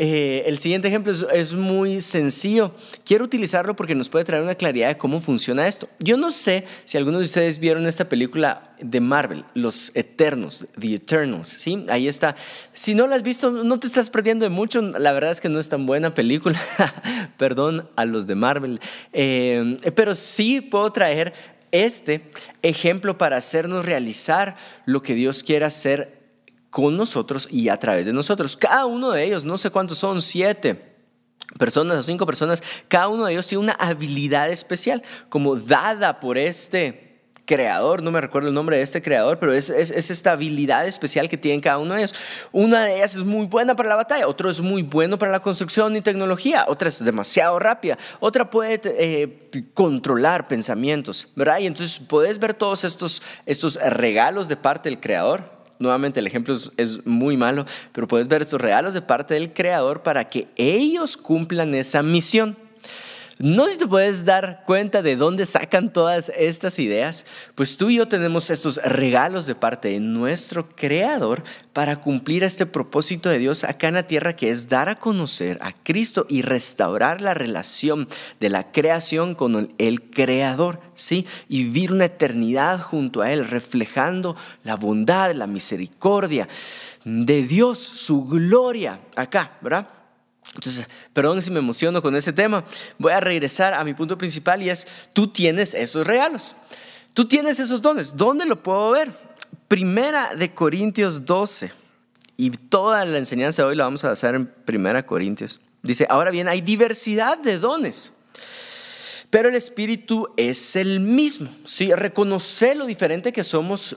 eh, 0.00 0.44
el 0.46 0.58
siguiente 0.58 0.86
ejemplo 0.86 1.12
es, 1.12 1.52
muy 1.54 2.00
sencillo. 2.00 2.72
Quiero 3.04 3.24
utilizarlo 3.24 3.74
porque 3.74 3.96
nos 3.96 4.08
puede 4.08 4.24
traer 4.24 4.44
una 4.44 4.54
claridad 4.54 4.86
de 4.86 4.96
cómo 4.96 5.20
funciona 5.20 5.66
esto. 5.66 5.88
Yo 5.98 6.16
no 6.16 6.30
sé 6.30 6.62
si 6.84 6.96
algunos 6.96 7.18
de 7.18 7.24
ustedes 7.24 7.58
vieron 7.58 7.84
esta 7.84 8.08
película 8.08 8.76
de 8.80 9.00
Marvel, 9.00 9.44
Los 9.54 9.90
Eternos, 9.96 10.68
The 10.78 10.94
Eternals, 10.94 11.48
¿sí? 11.48 11.84
Ahí 11.88 12.06
está. 12.06 12.36
Si 12.72 12.94
no 12.94 13.08
la 13.08 13.16
has 13.16 13.24
visto, 13.24 13.50
no 13.50 13.80
te 13.80 13.88
estás 13.88 14.08
perdiendo 14.08 14.44
de 14.44 14.50
mucho. 14.50 14.80
La 14.82 15.12
verdad 15.12 15.32
es 15.32 15.40
que 15.40 15.48
no 15.48 15.58
es 15.58 15.68
tan 15.68 15.84
buena 15.84 16.14
película. 16.14 16.60
Perdón 17.36 17.88
a 17.96 18.04
los 18.04 18.28
de 18.28 18.36
Marvel. 18.36 18.80
Eh, 19.12 19.78
pero 19.96 20.14
sí 20.14 20.60
puedo 20.60 20.92
traer 20.92 21.32
este 21.72 22.30
ejemplo 22.62 23.18
para 23.18 23.36
hacernos 23.36 23.84
realizar 23.84 24.56
lo 24.86 25.02
que 25.02 25.14
Dios 25.14 25.42
quiere 25.42 25.64
hacer 25.64 26.17
con 26.78 26.96
nosotros 26.96 27.48
y 27.50 27.70
a 27.70 27.76
través 27.76 28.06
de 28.06 28.12
nosotros. 28.12 28.56
Cada 28.56 28.86
uno 28.86 29.10
de 29.10 29.24
ellos, 29.24 29.42
no 29.42 29.58
sé 29.58 29.68
cuántos 29.68 29.98
son, 29.98 30.22
siete 30.22 30.94
personas 31.58 31.98
o 31.98 32.02
cinco 32.04 32.24
personas, 32.24 32.62
cada 32.86 33.08
uno 33.08 33.26
de 33.26 33.32
ellos 33.32 33.48
tiene 33.48 33.64
una 33.64 33.72
habilidad 33.72 34.48
especial, 34.48 35.02
como 35.28 35.56
dada 35.56 36.20
por 36.20 36.38
este 36.38 37.32
creador, 37.46 38.00
no 38.00 38.12
me 38.12 38.20
recuerdo 38.20 38.46
el 38.46 38.54
nombre 38.54 38.76
de 38.76 38.84
este 38.84 39.02
creador, 39.02 39.40
pero 39.40 39.52
es, 39.52 39.70
esta 39.70 40.30
habilidad 40.30 40.86
especial 40.86 41.28
que 41.28 41.36
tienen 41.36 41.60
cada 41.60 41.78
uno 41.78 41.94
de 41.94 42.02
ellos. 42.02 42.14
Una 42.52 42.84
de 42.84 42.98
ellas 42.98 43.16
es 43.16 43.24
muy 43.24 43.46
buena 43.46 43.74
para 43.74 43.88
la 43.88 43.96
batalla, 43.96 44.28
otro 44.28 44.48
es 44.48 44.60
muy 44.60 44.82
bueno 44.82 45.18
para 45.18 45.32
la 45.32 45.40
construcción 45.40 45.96
y 45.96 46.00
tecnología, 46.00 46.64
otra 46.68 46.86
es 46.86 47.04
demasiado 47.04 47.58
rápida, 47.58 47.98
otra 48.20 48.48
puede 48.50 48.80
eh, 48.84 49.50
controlar 49.74 50.46
pensamientos, 50.46 51.26
¿verdad? 51.34 51.58
Y 51.58 51.66
entonces 51.66 51.98
puedes 51.98 52.38
ver 52.38 52.54
todos 52.54 52.84
estos, 52.84 53.20
estos 53.46 53.74
regalos 53.82 54.46
de 54.46 54.56
parte 54.56 54.88
del 54.88 55.00
creador 55.00 55.57
nuevamente 55.78 56.20
el 56.20 56.26
ejemplo 56.26 56.56
es, 56.76 57.06
muy 57.06 57.36
malo, 57.36 57.66
pero 57.92 58.08
puedes 58.08 58.28
ver 58.28 58.42
estos 58.42 58.60
regalos 58.60 58.94
de 58.94 59.02
parte 59.02 59.34
del 59.34 59.52
Creador 59.52 60.02
para 60.02 60.28
que 60.28 60.48
ellos 60.56 61.16
cumplan 61.16 61.74
esa 61.74 62.02
misión. 62.02 62.56
No 63.40 63.66
sé 63.66 63.72
si 63.72 63.78
te 63.78 63.86
puedes 63.86 64.24
dar 64.24 64.64
cuenta 64.66 65.00
de 65.00 65.14
dónde 65.14 65.46
sacan 65.46 65.92
todas 65.92 66.32
estas 66.36 66.80
ideas. 66.80 67.24
Pues 67.54 67.76
tú 67.76 67.88
y 67.88 67.94
yo 67.96 68.08
tenemos 68.08 68.50
estos 68.50 68.78
regalos 68.82 69.46
de 69.46 69.54
parte 69.54 69.90
de 69.90 70.00
nuestro 70.00 70.68
Creador 70.68 71.44
para 71.72 72.00
cumplir 72.00 72.42
este 72.42 72.66
propósito 72.66 73.28
de 73.28 73.38
Dios 73.38 73.62
acá 73.62 73.86
en 73.86 73.94
la 73.94 74.02
tierra 74.02 74.34
que 74.34 74.50
es 74.50 74.68
dar 74.68 74.88
a 74.88 74.96
conocer 74.96 75.56
a 75.62 75.72
Cristo 75.72 76.26
y 76.28 76.42
restaurar 76.42 77.20
la 77.20 77.32
relación 77.32 78.08
de 78.40 78.50
la 78.50 78.72
creación 78.72 79.36
con 79.36 79.72
el 79.78 80.02
Creador, 80.10 80.80
¿sí? 80.96 81.24
Y 81.48 81.62
vivir 81.62 81.92
una 81.92 82.06
eternidad 82.06 82.80
junto 82.80 83.22
a 83.22 83.30
Él, 83.30 83.46
reflejando 83.46 84.34
la 84.64 84.74
bondad, 84.74 85.32
la 85.32 85.46
misericordia 85.46 86.48
de 87.04 87.44
Dios, 87.44 87.78
su 87.78 88.24
gloria 88.24 88.98
acá, 89.14 89.52
¿verdad? 89.60 89.97
Entonces, 90.54 90.86
perdón 91.12 91.42
si 91.42 91.50
me 91.50 91.58
emociono 91.58 92.02
con 92.02 92.16
ese 92.16 92.32
tema. 92.32 92.64
Voy 92.98 93.12
a 93.12 93.20
regresar 93.20 93.74
a 93.74 93.84
mi 93.84 93.94
punto 93.94 94.18
principal 94.18 94.62
y 94.62 94.70
es, 94.70 94.86
tú 95.12 95.28
tienes 95.28 95.74
esos 95.74 96.06
regalos. 96.06 96.54
Tú 97.14 97.26
tienes 97.26 97.58
esos 97.58 97.82
dones. 97.82 98.16
¿Dónde 98.16 98.46
lo 98.46 98.62
puedo 98.62 98.90
ver? 98.90 99.12
Primera 99.68 100.34
de 100.34 100.54
Corintios 100.54 101.24
12. 101.24 101.72
Y 102.36 102.50
toda 102.50 103.04
la 103.04 103.18
enseñanza 103.18 103.62
de 103.62 103.68
hoy 103.68 103.76
la 103.76 103.84
vamos 103.84 104.04
a 104.04 104.12
hacer 104.12 104.34
en 104.34 104.46
Primera 104.46 105.04
Corintios. 105.04 105.60
Dice, 105.82 106.06
ahora 106.08 106.30
bien, 106.30 106.48
hay 106.48 106.60
diversidad 106.60 107.38
de 107.38 107.58
dones. 107.58 108.14
Pero 109.30 109.48
el 109.48 109.56
Espíritu 109.56 110.28
es 110.36 110.76
el 110.76 111.00
mismo. 111.00 111.50
Sí, 111.64 111.92
reconoce 111.92 112.74
lo 112.74 112.86
diferente 112.86 113.32
que 113.32 113.44
somos, 113.44 113.96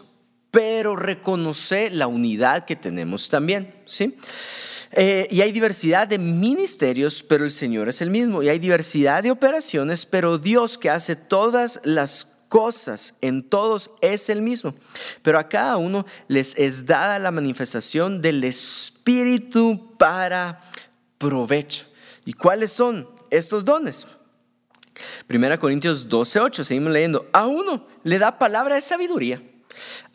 pero 0.50 0.96
reconoce 0.96 1.90
la 1.90 2.08
unidad 2.08 2.66
que 2.66 2.76
tenemos 2.76 3.30
también. 3.30 3.74
¿sí? 3.86 4.18
Eh, 4.94 5.28
y 5.32 5.42
hay 5.42 5.52
diversidad 5.52 6.08
de 6.08 6.18
ministerios, 6.18 7.24
pero 7.24 7.46
el 7.46 7.52
Señor 7.52 7.88
es 7.88 8.02
el 8.02 8.10
mismo. 8.10 8.44
Y 8.44 8.50
hay 8.50 8.60
diversidad 8.60 9.24
de 9.24 9.32
operaciones, 9.32 10.06
pero 10.06 10.38
Dios 10.38 10.78
que 10.78 10.90
hace 10.90 11.16
todas 11.16 11.80
las 11.84 12.26
cosas 12.50 13.16
en 13.22 13.44
todos 13.44 13.92
es 14.02 14.30
el 14.30 14.42
mismo. 14.42 14.76
Pero 15.22 15.40
a 15.40 15.48
cada 15.48 15.78
uno 15.78 16.06
les 16.28 16.58
es 16.58 16.86
dada 16.86 17.18
la 17.20 17.32
manifestación 17.32 18.22
del 18.22 18.44
Espíritu 18.44 19.96
para 19.98 20.62
provecho. 21.18 21.86
¿Y 22.26 22.34
cuáles 22.34 22.74
son 22.74 23.08
estos 23.30 23.64
dones? 23.64 24.06
Primera 25.28 25.58
Corintios 25.58 26.10
12, 26.10 26.40
8, 26.42 26.64
seguimos 26.66 26.92
leyendo. 26.92 27.30
A 27.32 27.48
uno 27.48 27.88
le 28.04 28.20
da 28.20 28.38
palabra 28.38 28.76
de 28.76 28.82
sabiduría. 28.82 29.42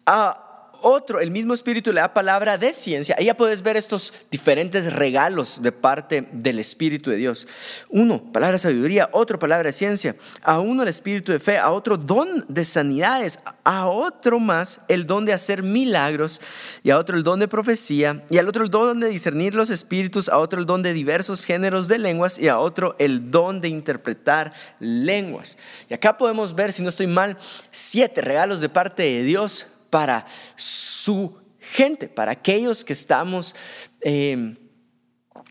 A 0.04 0.45
otro, 0.82 1.20
el 1.20 1.30
mismo 1.30 1.54
Espíritu 1.54 1.92
le 1.92 2.00
da 2.00 2.12
palabra 2.12 2.58
de 2.58 2.72
ciencia. 2.72 3.16
Ahí 3.18 3.26
ya 3.26 3.36
puedes 3.36 3.62
ver 3.62 3.76
estos 3.76 4.12
diferentes 4.30 4.92
regalos 4.92 5.62
de 5.62 5.72
parte 5.72 6.28
del 6.32 6.58
Espíritu 6.58 7.10
de 7.10 7.16
Dios. 7.16 7.46
Uno, 7.88 8.22
palabra 8.32 8.52
de 8.52 8.58
sabiduría, 8.58 9.08
otro, 9.12 9.38
palabra 9.38 9.68
de 9.68 9.72
ciencia. 9.72 10.16
A 10.42 10.60
uno 10.60 10.82
el 10.82 10.88
Espíritu 10.88 11.32
de 11.32 11.40
fe, 11.40 11.58
a 11.58 11.70
otro 11.70 11.96
don 11.96 12.44
de 12.48 12.64
sanidades, 12.64 13.38
a 13.64 13.88
otro 13.88 14.38
más 14.38 14.80
el 14.88 15.06
don 15.06 15.24
de 15.24 15.32
hacer 15.32 15.62
milagros, 15.62 16.40
y 16.82 16.90
a 16.90 16.98
otro 16.98 17.16
el 17.16 17.22
don 17.22 17.40
de 17.40 17.48
profecía, 17.48 18.24
y 18.30 18.38
al 18.38 18.48
otro 18.48 18.64
el 18.64 18.70
don 18.70 19.00
de 19.00 19.08
discernir 19.08 19.54
los 19.54 19.70
espíritus, 19.70 20.28
a 20.28 20.38
otro 20.38 20.60
el 20.60 20.66
don 20.66 20.82
de 20.82 20.92
diversos 20.92 21.44
géneros 21.44 21.88
de 21.88 21.98
lenguas, 21.98 22.38
y 22.38 22.48
a 22.48 22.58
otro 22.58 22.96
el 22.98 23.30
don 23.30 23.60
de 23.60 23.68
interpretar 23.68 24.52
lenguas. 24.78 25.56
Y 25.88 25.94
acá 25.94 26.16
podemos 26.16 26.54
ver, 26.54 26.72
si 26.72 26.82
no 26.82 26.88
estoy 26.88 27.06
mal, 27.06 27.36
siete 27.70 28.20
regalos 28.20 28.60
de 28.60 28.68
parte 28.68 29.02
de 29.02 29.22
Dios 29.22 29.66
para 29.90 30.26
su 30.56 31.36
gente, 31.58 32.08
para 32.08 32.32
aquellos 32.32 32.84
que 32.84 32.92
estamos 32.92 33.54
em, 34.00 34.56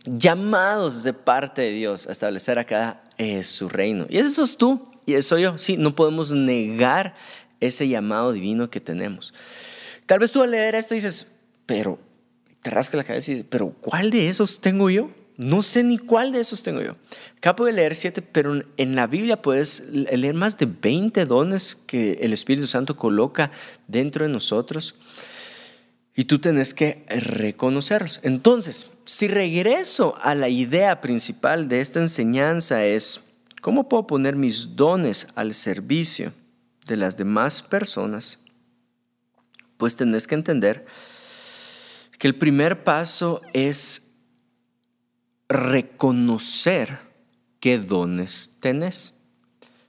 llamados 0.05 1.03
de 1.03 1.13
parte 1.13 1.61
de 1.61 1.71
Dios 1.71 2.07
a 2.07 2.11
establecer 2.11 2.59
acá 2.59 3.03
eh, 3.17 3.43
su 3.43 3.69
reino. 3.69 4.05
Y 4.09 4.17
eso 4.17 4.43
es 4.43 4.57
tú 4.57 4.91
y 5.05 5.13
eso 5.13 5.37
yo. 5.37 5.57
Sí, 5.57 5.77
no 5.77 5.95
podemos 5.95 6.31
negar 6.31 7.15
ese 7.59 7.87
llamado 7.87 8.31
divino 8.31 8.69
que 8.69 8.79
tenemos. 8.79 9.33
Tal 10.05 10.19
vez 10.19 10.31
tú 10.31 10.43
al 10.43 10.51
leer 10.51 10.75
esto 10.75 10.93
dices, 10.93 11.27
pero 11.65 11.99
te 12.61 12.69
rasca 12.69 12.97
la 12.97 13.03
cabeza 13.03 13.31
y 13.31 13.35
dices, 13.35 13.47
pero 13.49 13.71
¿cuál 13.81 14.11
de 14.11 14.29
esos 14.29 14.61
tengo 14.61 14.89
yo? 14.89 15.09
No 15.37 15.61
sé 15.61 15.83
ni 15.83 15.97
cuál 15.97 16.31
de 16.31 16.39
esos 16.39 16.63
tengo 16.63 16.81
yo. 16.81 16.95
Acabo 17.37 17.65
de 17.65 17.73
leer 17.73 17.95
siete, 17.95 18.21
pero 18.21 18.61
en 18.77 18.95
la 18.95 19.07
Biblia 19.07 19.41
puedes 19.41 19.83
leer 19.89 20.33
más 20.33 20.57
de 20.57 20.65
20 20.65 21.25
dones 21.25 21.75
que 21.75 22.13
el 22.21 22.31
Espíritu 22.31 22.67
Santo 22.67 22.95
coloca 22.95 23.51
dentro 23.87 24.25
de 24.25 24.31
nosotros 24.31 24.95
y 26.15 26.25
tú 26.25 26.39
tenés 26.39 26.73
que 26.73 27.05
reconocerlos. 27.09 28.21
Entonces, 28.23 28.87
si 29.03 29.27
regreso 29.27 30.15
a 30.21 30.33
la 30.33 30.47
idea 30.47 31.01
principal 31.01 31.67
de 31.67 31.81
esta 31.81 31.99
enseñanza 31.99 32.85
es, 32.85 33.19
¿cómo 33.61 33.89
puedo 33.89 34.07
poner 34.07 34.37
mis 34.37 34.75
dones 34.77 35.27
al 35.35 35.53
servicio 35.53 36.31
de 36.87 36.95
las 36.95 37.17
demás 37.17 37.61
personas? 37.61 38.39
Pues 39.75 39.97
tenés 39.97 40.25
que 40.25 40.35
entender 40.35 40.85
que 42.17 42.27
el 42.27 42.35
primer 42.35 42.85
paso 42.85 43.41
es 43.51 44.04
reconocer 45.49 46.99
qué 47.59 47.77
dones 47.77 48.51
tenés. 48.59 49.13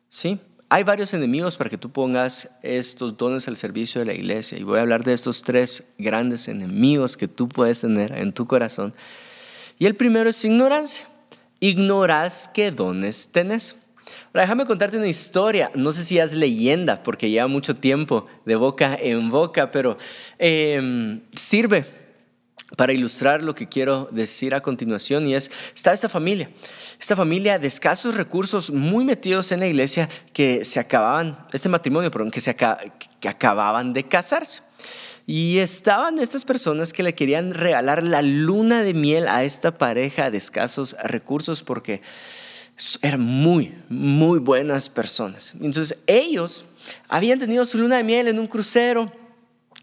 ¿Sí? 0.08 0.38
Hay 0.68 0.82
varios 0.82 1.14
enemigos 1.14 1.56
para 1.56 1.70
que 1.70 1.78
tú 1.78 1.90
pongas 1.90 2.50
estos 2.62 3.16
dones 3.16 3.46
al 3.46 3.56
servicio 3.56 4.00
de 4.00 4.06
la 4.06 4.14
iglesia 4.14 4.58
y 4.58 4.64
voy 4.64 4.78
a 4.78 4.82
hablar 4.82 5.04
de 5.04 5.12
estos 5.12 5.42
tres 5.42 5.84
grandes 5.96 6.48
enemigos 6.48 7.16
que 7.16 7.28
tú 7.28 7.48
puedes 7.48 7.80
tener 7.80 8.12
en 8.12 8.32
tu 8.32 8.46
corazón. 8.46 8.92
Y 9.78 9.86
el 9.86 9.94
primero 9.94 10.30
es 10.30 10.44
ignorancia. 10.44 11.06
Ignoras 11.60 12.50
qué 12.52 12.72
dones 12.72 13.28
tenés. 13.28 13.76
Ahora 14.28 14.42
déjame 14.42 14.66
contarte 14.66 14.96
una 14.96 15.08
historia, 15.08 15.70
no 15.74 15.92
sé 15.92 16.04
si 16.04 16.18
es 16.18 16.34
leyenda 16.34 17.02
porque 17.02 17.30
lleva 17.30 17.48
mucho 17.48 17.76
tiempo 17.76 18.26
de 18.44 18.56
boca 18.56 18.96
en 19.00 19.30
boca, 19.30 19.70
pero 19.70 19.96
em, 20.38 21.20
sirve 21.32 21.84
para 22.76 22.92
ilustrar 22.92 23.42
lo 23.42 23.54
que 23.54 23.68
quiero 23.68 24.08
decir 24.12 24.54
a 24.54 24.60
continuación 24.60 25.26
y 25.26 25.34
es, 25.34 25.50
está 25.74 25.92
esta 25.92 26.08
familia, 26.08 26.50
esta 27.00 27.16
familia 27.16 27.58
de 27.58 27.66
escasos 27.66 28.14
recursos 28.14 28.70
muy 28.70 29.04
metidos 29.04 29.50
en 29.50 29.60
la 29.60 29.66
iglesia 29.66 30.08
que 30.32 30.64
se 30.64 30.78
acababan, 30.78 31.38
este 31.52 31.70
matrimonio, 31.70 32.10
perdón, 32.10 32.30
que, 32.30 32.40
se 32.40 32.54
que 32.54 33.28
acababan 33.28 33.92
de 33.92 34.04
casarse. 34.04 34.62
Y 35.26 35.58
estaban 35.58 36.20
estas 36.20 36.44
personas 36.44 36.92
que 36.92 37.02
le 37.02 37.16
querían 37.16 37.52
regalar 37.52 38.04
la 38.04 38.22
luna 38.22 38.84
de 38.84 38.94
miel 38.94 39.26
a 39.26 39.42
esta 39.42 39.76
pareja 39.76 40.30
de 40.30 40.38
escasos 40.38 40.94
recursos 41.02 41.64
porque 41.64 42.00
eran 43.02 43.22
muy, 43.22 43.74
muy 43.88 44.38
buenas 44.38 44.88
personas. 44.88 45.52
Entonces 45.60 45.98
ellos 46.06 46.64
habían 47.08 47.40
tenido 47.40 47.64
su 47.64 47.78
luna 47.78 47.96
de 47.96 48.04
miel 48.04 48.28
en 48.28 48.38
un 48.38 48.46
crucero, 48.46 49.10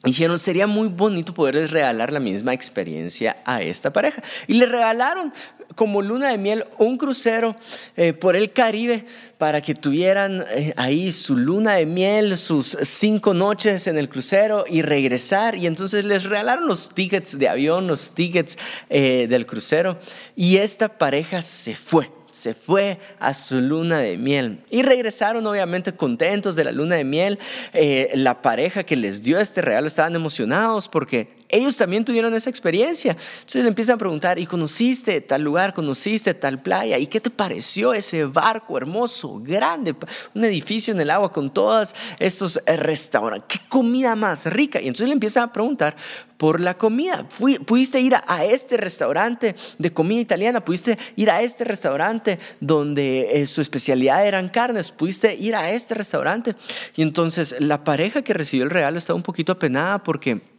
dijeron, 0.04 0.38
sería 0.38 0.68
muy 0.68 0.88
bonito 0.88 1.34
poder 1.34 1.72
regalar 1.72 2.12
la 2.12 2.20
misma 2.20 2.54
experiencia 2.54 3.38
a 3.46 3.62
esta 3.62 3.94
pareja. 3.94 4.22
Y 4.48 4.54
le 4.54 4.66
regalaron 4.66 5.34
como 5.76 6.02
luna 6.02 6.30
de 6.30 6.38
miel 6.38 6.66
un 6.78 6.98
crucero 6.98 7.56
eh, 7.96 8.14
por 8.14 8.36
el 8.36 8.52
Caribe 8.52 9.06
para 9.38 9.62
que 9.62 9.76
tuvieran 9.76 10.46
eh, 10.52 10.74
ahí 10.78 11.12
su 11.12 11.36
luna 11.36 11.74
de 11.74 11.86
miel, 11.86 12.38
sus 12.38 12.78
cinco 12.82 13.34
noches 13.34 13.88
en 13.88 13.98
el 13.98 14.10
crucero 14.10 14.66
y 14.70 14.82
regresar. 14.82 15.56
Y 15.56 15.68
entonces 15.68 16.04
les 16.06 16.24
regalaron 16.24 16.68
los 16.68 16.94
tickets 16.94 17.38
de 17.38 17.50
avión, 17.50 17.88
los 17.88 18.12
tickets 18.12 18.58
eh, 18.90 19.28
del 19.30 19.46
crucero. 19.46 19.98
Y 20.36 20.58
esta 20.58 20.90
pareja 20.90 21.42
se 21.42 21.76
fue 21.76 22.10
se 22.34 22.54
fue 22.54 23.00
a 23.20 23.34
su 23.34 23.62
luna 23.62 24.00
de 24.00 24.18
miel. 24.18 24.60
Y 24.70 24.82
regresaron 24.82 25.46
obviamente 25.46 25.94
contentos 25.94 26.56
de 26.56 26.64
la 26.64 26.72
luna 26.72 26.96
de 26.96 27.04
miel. 27.04 27.40
Eh, 27.74 28.12
la 28.16 28.42
pareja 28.42 28.84
que 28.84 28.96
les 28.96 29.24
dio 29.24 29.40
este 29.40 29.62
regalo 29.62 29.88
estaban 29.88 30.16
emocionados 30.16 30.90
porque 30.90 31.43
ellos 31.54 31.78
también 31.78 32.04
tuvieron 32.04 32.34
esa 32.34 32.50
experiencia. 32.50 33.12
Entonces 33.12 33.62
le 33.62 33.70
empiezan 33.70 33.96
a 33.96 33.98
preguntar, 34.00 34.40
¿y 34.40 34.46
conociste 34.48 35.22
tal 35.22 35.44
lugar? 35.44 35.74
¿Conociste 35.74 36.34
tal 36.34 36.62
playa? 36.62 36.98
¿Y 36.98 37.08
qué 37.08 37.22
te 37.22 37.30
pareció 37.30 37.94
ese 37.94 38.26
barco 38.26 38.76
hermoso, 38.76 39.40
grande, 39.40 39.96
un 40.34 40.44
edificio 40.44 40.94
en 40.94 41.00
el 41.00 41.12
agua 41.12 41.32
con 41.32 41.54
todos 41.54 41.96
estos 42.18 42.60
eh, 42.66 42.76
restaurantes? 42.76 43.46
¿Qué 43.48 43.68
comida 43.70 44.16
más 44.16 44.48
rica? 44.48 44.82
Y 44.82 44.88
entonces 44.88 45.08
le 45.08 45.14
empiezan 45.14 45.44
a 45.44 45.54
preguntar 45.54 45.96
por 46.38 46.60
la 46.60 46.78
comida. 46.78 47.28
¿Pudiste 47.66 48.02
ir 48.02 48.16
a, 48.16 48.44
este 48.46 48.76
restaurante 48.76 49.56
de 49.78 49.94
comida 49.94 50.20
italiana? 50.20 50.66
¿Pudiste 50.66 50.98
ir 51.16 51.30
a 51.30 51.42
este 51.42 51.64
restaurante 51.64 52.40
donde 52.60 53.30
eh, 53.32 53.46
su 53.46 53.62
especialidad 53.62 54.28
eran 54.28 54.50
carnes? 54.50 54.92
¿Pudiste 54.92 55.36
ir 55.36 55.56
a 55.56 55.72
este 55.72 55.94
restaurante? 55.94 56.56
Y 56.96 57.04
entonces 57.04 57.56
la 57.60 57.84
pareja 57.84 58.24
que 58.24 58.34
recibió 58.34 58.66
el 58.66 58.72
regalo 58.72 58.98
estaba 58.98 59.16
un 59.16 59.24
poquito 59.24 59.52
apenada 59.52 60.04
porque 60.04 60.53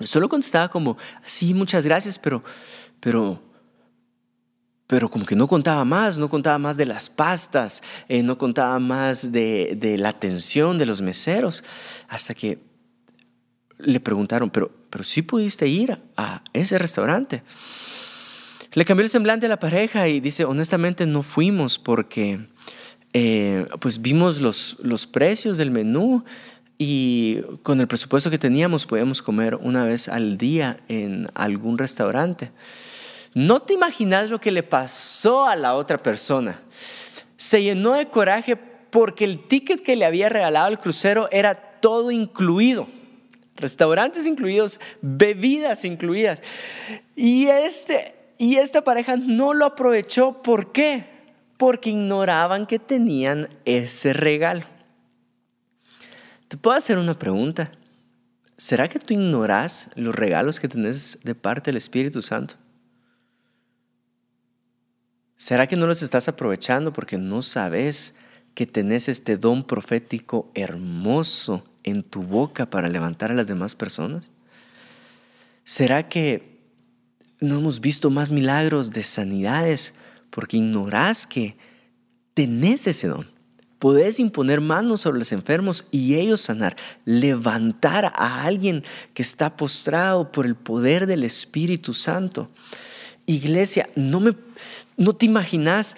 Solo 0.00 0.28
contestaba 0.28 0.68
como, 0.68 0.96
sí, 1.24 1.54
muchas 1.54 1.84
gracias, 1.84 2.18
pero, 2.18 2.42
pero, 3.00 3.40
pero 4.86 5.10
como 5.10 5.24
que 5.26 5.36
no 5.36 5.46
contaba 5.46 5.84
más, 5.84 6.18
no 6.18 6.28
contaba 6.28 6.58
más 6.58 6.76
de 6.76 6.86
las 6.86 7.08
pastas, 7.08 7.82
eh, 8.08 8.22
no 8.22 8.38
contaba 8.38 8.78
más 8.78 9.32
de, 9.32 9.76
de, 9.78 9.98
la 9.98 10.08
atención 10.08 10.78
de 10.78 10.86
los 10.86 11.00
meseros, 11.00 11.62
hasta 12.08 12.34
que 12.34 12.58
le 13.78 14.00
preguntaron, 14.00 14.50
pero, 14.50 14.70
pero 14.90 15.04
sí 15.04 15.22
pudiste 15.22 15.66
ir 15.66 15.98
a 16.16 16.42
ese 16.52 16.78
restaurante. 16.78 17.42
Le 18.74 18.84
cambió 18.84 19.04
el 19.04 19.10
semblante 19.10 19.46
a 19.46 19.50
la 19.50 19.58
pareja 19.58 20.08
y 20.08 20.20
dice, 20.20 20.44
honestamente 20.44 21.04
no 21.04 21.22
fuimos 21.22 21.78
porque 21.78 22.46
eh, 23.12 23.66
pues 23.80 24.00
vimos 24.00 24.40
los, 24.40 24.78
los 24.80 25.06
precios 25.06 25.58
del 25.58 25.70
menú 25.70 26.24
y 26.82 27.44
con 27.62 27.80
el 27.80 27.86
presupuesto 27.86 28.30
que 28.30 28.38
teníamos 28.38 28.86
podíamos 28.86 29.22
comer 29.22 29.54
una 29.54 29.84
vez 29.84 30.08
al 30.08 30.36
día 30.36 30.80
en 30.88 31.30
algún 31.34 31.78
restaurante. 31.78 32.50
No 33.34 33.62
te 33.62 33.74
imaginas 33.74 34.30
lo 34.30 34.40
que 34.40 34.50
le 34.50 34.62
pasó 34.62 35.46
a 35.46 35.56
la 35.56 35.74
otra 35.74 35.98
persona. 35.98 36.60
Se 37.36 37.62
llenó 37.62 37.94
de 37.94 38.06
coraje 38.06 38.56
porque 38.56 39.24
el 39.24 39.46
ticket 39.46 39.82
que 39.82 39.96
le 39.96 40.04
había 40.04 40.28
regalado 40.28 40.68
el 40.68 40.78
crucero 40.78 41.28
era 41.30 41.54
todo 41.54 42.10
incluido. 42.10 42.86
Restaurantes 43.56 44.26
incluidos, 44.26 44.80
bebidas 45.00 45.84
incluidas. 45.84 46.42
Y, 47.16 47.46
este, 47.46 48.14
y 48.38 48.56
esta 48.56 48.82
pareja 48.82 49.16
no 49.16 49.54
lo 49.54 49.64
aprovechó. 49.64 50.42
¿Por 50.42 50.72
qué? 50.72 51.06
Porque 51.56 51.90
ignoraban 51.90 52.66
que 52.66 52.78
tenían 52.78 53.48
ese 53.64 54.12
regalo. 54.12 54.71
Te 56.52 56.58
puedo 56.58 56.76
hacer 56.76 56.98
una 56.98 57.18
pregunta. 57.18 57.72
¿Será 58.58 58.86
que 58.86 58.98
tú 58.98 59.14
ignoras 59.14 59.88
los 59.96 60.14
regalos 60.14 60.60
que 60.60 60.68
tenés 60.68 61.18
de 61.24 61.34
parte 61.34 61.70
del 61.70 61.78
Espíritu 61.78 62.20
Santo? 62.20 62.56
¿Será 65.34 65.66
que 65.66 65.76
no 65.76 65.86
los 65.86 66.02
estás 66.02 66.28
aprovechando 66.28 66.92
porque 66.92 67.16
no 67.16 67.40
sabes 67.40 68.12
que 68.54 68.66
tenés 68.66 69.08
este 69.08 69.38
don 69.38 69.64
profético 69.64 70.50
hermoso 70.54 71.64
en 71.84 72.02
tu 72.02 72.22
boca 72.22 72.68
para 72.68 72.90
levantar 72.90 73.30
a 73.30 73.34
las 73.34 73.46
demás 73.46 73.74
personas? 73.74 74.30
¿Será 75.64 76.10
que 76.10 76.60
no 77.40 77.60
hemos 77.60 77.80
visto 77.80 78.10
más 78.10 78.30
milagros 78.30 78.90
de 78.90 79.04
sanidades 79.04 79.94
porque 80.28 80.58
ignorás 80.58 81.26
que 81.26 81.56
tenés 82.34 82.86
ese 82.86 83.08
don? 83.08 83.31
Podés 83.82 84.20
imponer 84.20 84.60
manos 84.60 85.00
sobre 85.00 85.18
los 85.18 85.32
enfermos 85.32 85.86
y 85.90 86.14
ellos 86.14 86.40
sanar, 86.40 86.76
levantar 87.04 88.12
a 88.14 88.44
alguien 88.44 88.84
que 89.12 89.22
está 89.22 89.56
postrado 89.56 90.30
por 90.30 90.46
el 90.46 90.54
poder 90.54 91.08
del 91.08 91.24
Espíritu 91.24 91.92
Santo. 91.92 92.48
Iglesia, 93.26 93.90
no, 93.96 94.20
me, 94.20 94.36
no 94.96 95.14
te 95.14 95.26
imaginas 95.26 95.96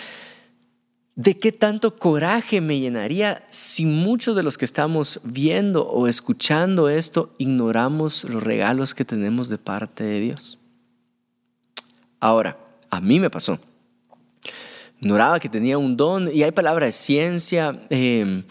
¿De 1.15 1.39
qué 1.39 1.53
tanto 1.53 1.97
coraje 1.97 2.63
me 2.63 2.81
llenaría 2.81 3.45
si 3.51 3.85
muchos 3.85 4.35
de 4.35 4.43
los 4.43 4.57
que 4.57 4.65
estamos 4.65 5.21
viendo 5.23 5.87
o 5.87 6.09
escuchando 6.09 6.89
esto 6.89 7.35
ignoramos 7.37 8.25
los 8.25 8.43
regalos 8.43 8.95
que 8.95 9.05
tenemos 9.05 9.51
de 9.51 9.59
parte 9.59 10.05
de 10.05 10.21
Dios? 10.21 10.59
Ahora, 12.19 12.57
a 12.89 13.01
mí 13.01 13.21
me 13.21 13.29
pasó. 13.29 13.61
Ignoraba 15.01 15.41
que 15.41 15.49
tenía 15.49 15.79
un 15.79 15.97
don 15.97 16.31
y 16.33 16.43
hay 16.43 16.53
palabra 16.53 16.87
de 16.87 16.93
ciencia. 16.93 17.79
Em, 17.91 18.45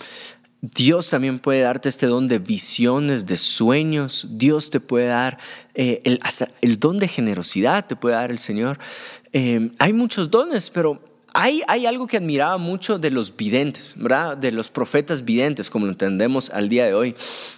Dios 0.61 1.09
también 1.09 1.39
puede 1.39 1.61
darte 1.61 1.89
este 1.89 2.05
don 2.05 2.27
de 2.27 2.39
visiones, 2.39 3.25
de 3.25 3.37
sueños. 3.37 4.27
Dios 4.29 4.69
te 4.69 4.79
puede 4.79 5.07
dar 5.07 5.37
eh, 5.73 6.01
el, 6.61 6.79
don 6.79 6.99
de 6.99 7.07
generosidad, 7.07 7.85
te 7.85 7.95
puede 7.95 8.15
dar 8.15 8.31
el 8.31 8.39
Señor. 8.39 8.79
Em, 9.33 9.71
hay 9.79 9.93
muchos 9.93 10.31
dones, 10.31 10.69
pero 10.69 11.01
hay, 11.35 11.85
algo 11.87 12.05
que 12.05 12.17
admiraba 12.17 12.59
mucho 12.59 12.99
de 12.99 13.09
los 13.09 13.35
videntes, 13.35 13.95
¿verdad? 13.97 14.37
De 14.37 14.51
los 14.51 14.69
profetas 14.69 15.25
videntes, 15.25 15.67
como 15.67 15.87
lo 15.87 15.91
entendemos 15.91 16.51
al 16.51 16.69
día 16.69 16.85
de 16.85 16.93
hoy. 16.93 17.15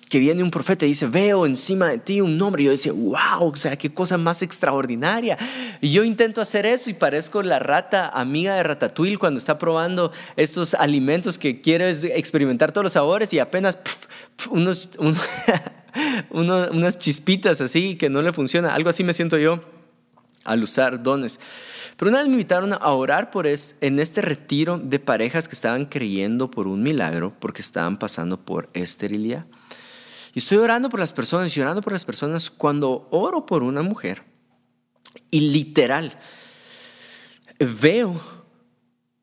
Que 0.08 0.18
viene 0.18 0.42
un 0.42 0.50
profeta 0.50 0.86
y 0.86 0.90
dice, 0.90 1.08
veo 1.08 1.46
encima 1.46 1.90
de 1.90 1.98
ti 1.98 2.22
un 2.22 2.38
nombre. 2.38 2.64
Y 2.64 2.66
yo 2.68 2.72
decía, 2.72 2.94
wow, 2.94 3.50
o 3.52 3.56
sea, 3.58 3.76
qué 3.76 3.94
cosa 3.94 4.18
más 4.18 4.42
extraordinaria. 4.42 5.38
Y 5.82 5.92
yo 5.92 6.06
intento 6.06 6.40
hacer 6.40 6.66
eso 6.66 6.90
y 6.90 6.94
parezco 6.94 7.44
la 7.44 7.60
rata 7.60 8.08
amiga 8.08 8.56
de 8.56 8.64
Ratatouille 8.64 9.18
cuando 9.18 9.40
está 9.40 9.58
probando 9.58 10.14
estos 10.38 10.74
alimentos 10.74 11.38
que 11.38 11.60
quieres 11.60 12.06
experimentar 12.06 12.72
todos 12.72 12.84
los 12.84 12.94
sabores 12.94 13.34
y 13.34 13.40
apenas 13.40 13.78
unos, 14.50 14.90
unas 16.30 16.98
chispitas 16.98 17.60
así 17.60 17.98
que 17.98 18.10
no 18.10 18.22
le 18.22 18.32
funciona. 18.32 18.74
Algo 18.74 18.90
así 18.90 19.04
me 19.04 19.12
siento 19.12 19.38
yo 19.38 19.75
al 20.46 20.64
usar 20.64 21.04
dones. 21.04 21.40
Pero 21.98 22.10
una 22.10 22.20
vez 22.20 22.28
me 22.28 22.34
invitaron 22.34 22.72
a 22.74 22.92
orar 22.92 23.32
por 23.32 23.48
es, 23.48 23.76
en 23.82 24.00
este 24.00 24.22
retiro 24.22 24.78
de 24.78 25.00
parejas 25.00 25.50
que 25.50 25.56
estaban 25.56 25.86
creyendo 25.86 26.50
por 26.50 26.68
un 26.68 26.82
milagro 26.82 27.34
porque 27.40 27.62
estaban 27.62 27.98
pasando 27.98 28.38
por 28.46 28.70
esterilidad. 28.74 29.46
Y 30.34 30.40
estoy 30.40 30.60
orando 30.60 30.90
por 30.90 31.00
las 31.00 31.12
personas 31.12 31.56
y 31.56 31.62
orando 31.62 31.82
por 31.82 31.94
las 31.94 32.06
personas 32.06 32.50
cuando 32.50 33.08
oro 33.12 33.46
por 33.46 33.64
una 33.64 33.82
mujer 33.82 34.24
y 35.32 35.40
literal 35.40 36.18
veo 37.60 38.22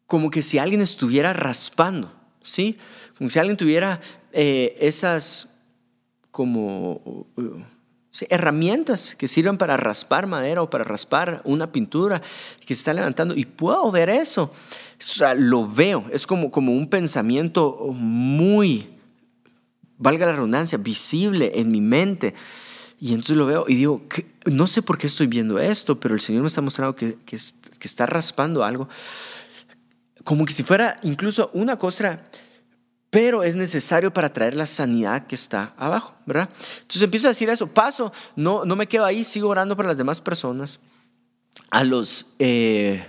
como 0.06 0.30
que 0.30 0.42
si 0.42 0.58
alguien 0.58 0.80
estuviera 0.80 1.32
raspando, 1.32 2.12
¿sí? 2.42 2.78
Como 3.16 3.30
si 3.30 3.38
alguien 3.38 3.56
tuviera 3.56 4.00
eh, 4.32 4.76
esas 4.80 5.58
como... 6.30 7.28
Uh, 7.37 7.62
herramientas 8.29 9.14
que 9.16 9.27
sirven 9.27 9.57
para 9.57 9.77
raspar 9.77 10.27
madera 10.27 10.62
o 10.62 10.70
para 10.70 10.85
raspar 10.85 11.40
una 11.44 11.72
pintura 11.72 12.20
que 12.66 12.75
se 12.75 12.81
está 12.81 12.92
levantando 12.92 13.35
y 13.35 13.46
puedo 13.46 13.90
ver 13.90 14.11
eso. 14.11 14.44
O 14.44 14.53
sea, 14.98 15.35
lo 15.35 15.66
veo, 15.66 16.05
es 16.12 16.27
como, 16.27 16.51
como 16.51 16.72
un 16.72 16.88
pensamiento 16.88 17.79
muy, 17.94 18.88
valga 19.98 20.27
la 20.27 20.33
redundancia, 20.33 20.79
visible 20.79 21.53
en 21.55 21.70
mi 21.70 21.81
mente. 21.81 22.35
Y 23.01 23.11
entonces 23.11 23.37
lo 23.37 23.46
veo 23.46 23.64
y 23.66 23.75
digo, 23.75 24.03
no 24.44 24.66
sé 24.66 24.83
por 24.83 24.98
qué 24.98 25.09
estoy 25.09 25.27
viendo 25.27 25.59
esto, 25.59 25.98
pero 25.98 26.14
el 26.14 26.20
Señor 26.20 26.42
me 26.42 26.48
está 26.48 26.61
mostrando 26.61 26.94
que, 26.94 27.16
que, 27.25 27.37
que 27.37 27.88
está 27.88 28.07
raspando 28.07 28.62
algo. 28.62 28.88
Como 30.22 30.44
que 30.44 30.53
si 30.53 30.62
fuera 30.62 30.98
incluso 31.03 31.51
una 31.53 31.77
cosa 31.79 32.20
pero 33.12 33.42
es 33.42 33.57
necesario 33.57 34.11
para 34.11 34.33
traer 34.33 34.57
la 34.57 34.64
sanidad 34.64 35.27
que 35.27 35.35
está 35.35 35.75
abajo, 35.77 36.14
¿verdad? 36.25 36.48
Entonces 36.81 37.03
empiezo 37.03 37.27
a 37.27 37.37
decir 37.37 37.51
eso, 37.51 37.66
paso, 37.66 38.11
no, 38.37 38.64
no 38.64 38.75
me 38.75 38.87
quedo 38.87 39.05
ahí, 39.05 39.22
sigo 39.22 39.51
orando 39.51 39.77
por 39.77 39.85
las 39.85 39.98
demás 39.98 40.22
personas. 40.22 40.81
A 41.70 41.85
los, 41.85 42.25
eh, 42.38 43.05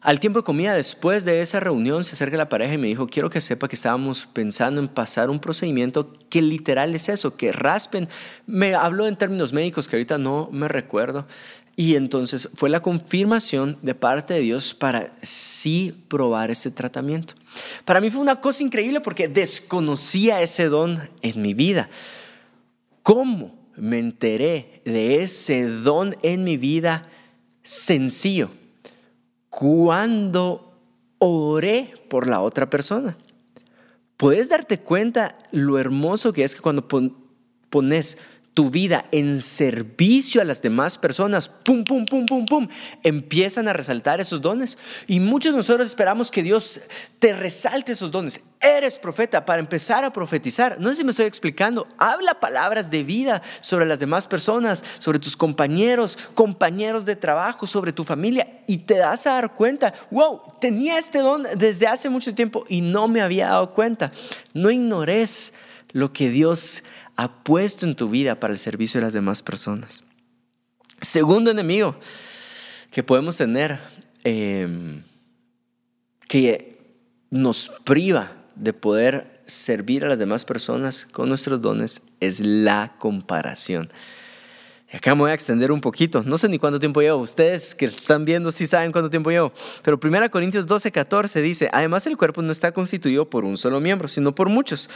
al 0.00 0.20
tiempo 0.20 0.40
de 0.40 0.44
comida, 0.44 0.74
después 0.74 1.24
de 1.24 1.40
esa 1.40 1.60
reunión, 1.60 2.04
se 2.04 2.14
acerca 2.14 2.36
la 2.36 2.48
pareja 2.48 2.74
y 2.74 2.78
me 2.78 2.86
dijo, 2.86 3.06
quiero 3.06 3.30
que 3.30 3.40
sepa 3.40 3.68
que 3.68 3.76
estábamos 3.76 4.26
pensando 4.32 4.80
en 4.80 4.88
pasar 4.88 5.30
un 5.30 5.40
procedimiento 5.40 6.12
que 6.28 6.42
literal 6.42 6.94
es 6.94 7.08
eso, 7.08 7.36
que 7.36 7.52
raspen. 7.52 8.08
Me 8.46 8.74
habló 8.74 9.06
en 9.06 9.16
términos 9.16 9.52
médicos 9.52 9.88
que 9.88 9.96
ahorita 9.96 10.18
no 10.18 10.48
me 10.52 10.68
recuerdo. 10.68 11.26
Y 11.76 11.96
entonces 11.96 12.48
fue 12.54 12.70
la 12.70 12.80
confirmación 12.80 13.78
de 13.82 13.94
parte 13.94 14.34
de 14.34 14.40
Dios 14.40 14.74
para 14.74 15.12
sí 15.22 16.04
probar 16.08 16.50
ese 16.50 16.70
tratamiento. 16.70 17.34
Para 17.84 18.00
mí 18.00 18.08
fue 18.08 18.22
una 18.22 18.40
cosa 18.40 18.62
increíble 18.62 19.00
porque 19.00 19.28
desconocía 19.28 20.40
ese 20.40 20.68
don 20.68 21.08
en 21.20 21.42
mi 21.42 21.52
vida. 21.52 21.90
¿Cómo 23.02 23.54
me 23.76 23.98
enteré 23.98 24.80
de 24.84 25.22
ese 25.22 25.64
don 25.64 26.16
en 26.22 26.44
mi 26.44 26.56
vida? 26.56 27.08
Sencillo. 27.62 28.50
Cuando 29.56 30.74
oré 31.16 31.94
por 32.10 32.26
la 32.26 32.42
otra 32.42 32.68
persona. 32.68 33.16
Puedes 34.18 34.50
darte 34.50 34.80
cuenta 34.80 35.38
lo 35.50 35.78
hermoso 35.78 36.34
que 36.34 36.44
es 36.44 36.54
que 36.54 36.60
cuando 36.60 36.86
pones 37.70 38.18
tu 38.56 38.70
vida 38.70 39.04
en 39.12 39.42
servicio 39.42 40.40
a 40.40 40.44
las 40.46 40.62
demás 40.62 40.96
personas, 40.96 41.50
pum, 41.50 41.84
pum, 41.84 42.06
pum, 42.06 42.24
pum, 42.24 42.46
pum, 42.46 42.68
empiezan 43.02 43.68
a 43.68 43.74
resaltar 43.74 44.18
esos 44.18 44.40
dones. 44.40 44.78
Y 45.06 45.20
muchos 45.20 45.52
de 45.52 45.58
nosotros 45.58 45.86
esperamos 45.86 46.30
que 46.30 46.42
Dios 46.42 46.80
te 47.18 47.36
resalte 47.36 47.92
esos 47.92 48.10
dones. 48.10 48.40
Eres 48.58 48.98
profeta 48.98 49.44
para 49.44 49.60
empezar 49.60 50.06
a 50.06 50.12
profetizar. 50.14 50.80
No 50.80 50.88
sé 50.88 50.96
si 50.96 51.04
me 51.04 51.10
estoy 51.10 51.26
explicando. 51.26 51.86
Habla 51.98 52.40
palabras 52.40 52.90
de 52.90 53.04
vida 53.04 53.42
sobre 53.60 53.84
las 53.84 53.98
demás 53.98 54.26
personas, 54.26 54.82
sobre 55.00 55.18
tus 55.18 55.36
compañeros, 55.36 56.18
compañeros 56.32 57.04
de 57.04 57.14
trabajo, 57.14 57.66
sobre 57.66 57.92
tu 57.92 58.04
familia. 58.04 58.62
Y 58.66 58.78
te 58.78 58.96
das 58.96 59.26
a 59.26 59.32
dar 59.32 59.52
cuenta, 59.52 59.92
wow, 60.10 60.40
tenía 60.62 60.98
este 60.98 61.18
don 61.18 61.46
desde 61.56 61.88
hace 61.88 62.08
mucho 62.08 62.34
tiempo 62.34 62.64
y 62.70 62.80
no 62.80 63.06
me 63.06 63.20
había 63.20 63.48
dado 63.48 63.74
cuenta. 63.74 64.12
No 64.54 64.70
ignores 64.70 65.52
lo 65.92 66.14
que 66.14 66.30
Dios 66.30 66.82
ha 67.16 67.42
puesto 67.42 67.86
en 67.86 67.96
tu 67.96 68.08
vida 68.08 68.38
para 68.40 68.52
el 68.52 68.58
servicio 68.58 69.00
de 69.00 69.06
las 69.06 69.12
demás 69.12 69.42
personas. 69.42 70.04
Segundo 71.00 71.50
enemigo 71.50 71.96
que 72.90 73.02
podemos 73.02 73.36
tener, 73.36 73.78
em, 74.24 75.02
que 76.28 76.78
nos 77.30 77.70
priva 77.84 78.32
de 78.54 78.72
poder 78.72 79.42
servir 79.46 80.04
a 80.04 80.08
las 80.08 80.18
demás 80.18 80.44
personas 80.44 81.06
con 81.12 81.28
nuestros 81.28 81.60
dones, 81.60 82.02
es 82.20 82.40
la 82.40 82.94
comparación. 82.98 83.88
Acá 84.92 85.16
me 85.16 85.22
voy 85.22 85.32
a 85.32 85.34
extender 85.34 85.72
un 85.72 85.80
poquito. 85.80 86.22
No 86.22 86.38
sé 86.38 86.48
ni 86.48 86.60
cuánto 86.60 86.78
tiempo 86.78 87.00
llevo. 87.00 87.18
Ustedes 87.18 87.74
que 87.74 87.86
están 87.86 88.24
viendo 88.24 88.52
sí 88.52 88.68
saben 88.68 88.92
cuánto 88.92 89.10
tiempo 89.10 89.30
llevo. 89.30 89.52
Pero 89.82 89.98
1 90.00 90.30
Corintios 90.30 90.64
12, 90.64 90.92
14 90.92 91.42
dice, 91.42 91.68
además 91.72 92.06
el 92.06 92.16
cuerpo 92.16 92.40
no 92.40 92.52
está 92.52 92.70
constituido 92.70 93.28
por 93.28 93.44
un 93.44 93.56
solo 93.56 93.80
miembro, 93.80 94.06
sino 94.06 94.32
por 94.32 94.48
muchos. 94.48 94.88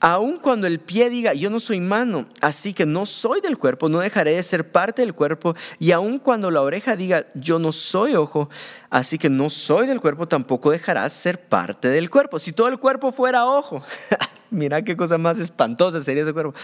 Aun 0.00 0.38
cuando 0.38 0.66
el 0.66 0.80
pie 0.80 1.10
diga, 1.10 1.34
yo 1.34 1.50
no 1.50 1.58
soy 1.58 1.78
mano, 1.78 2.26
así 2.40 2.72
que 2.72 2.86
no 2.86 3.04
soy 3.04 3.42
del 3.42 3.58
cuerpo, 3.58 3.90
no 3.90 3.98
dejaré 4.00 4.32
de 4.32 4.42
ser 4.42 4.72
parte 4.72 5.02
del 5.02 5.12
cuerpo. 5.12 5.54
Y 5.78 5.92
aun 5.92 6.18
cuando 6.18 6.50
la 6.50 6.62
oreja 6.62 6.96
diga, 6.96 7.26
yo 7.34 7.58
no 7.58 7.70
soy 7.72 8.14
ojo, 8.14 8.48
así 8.88 9.18
que 9.18 9.28
no 9.28 9.50
soy 9.50 9.86
del 9.86 10.00
cuerpo, 10.00 10.26
tampoco 10.26 10.70
dejarás 10.70 11.12
ser 11.12 11.38
parte 11.38 11.88
del 11.88 12.08
cuerpo. 12.08 12.38
Si 12.38 12.52
todo 12.52 12.68
el 12.68 12.78
cuerpo 12.78 13.12
fuera 13.12 13.44
ojo, 13.44 13.82
mira 14.50 14.82
qué 14.82 14.96
cosa 14.96 15.18
más 15.18 15.38
espantosa 15.38 16.00
sería 16.00 16.22
ese 16.22 16.32
cuerpo. 16.32 16.54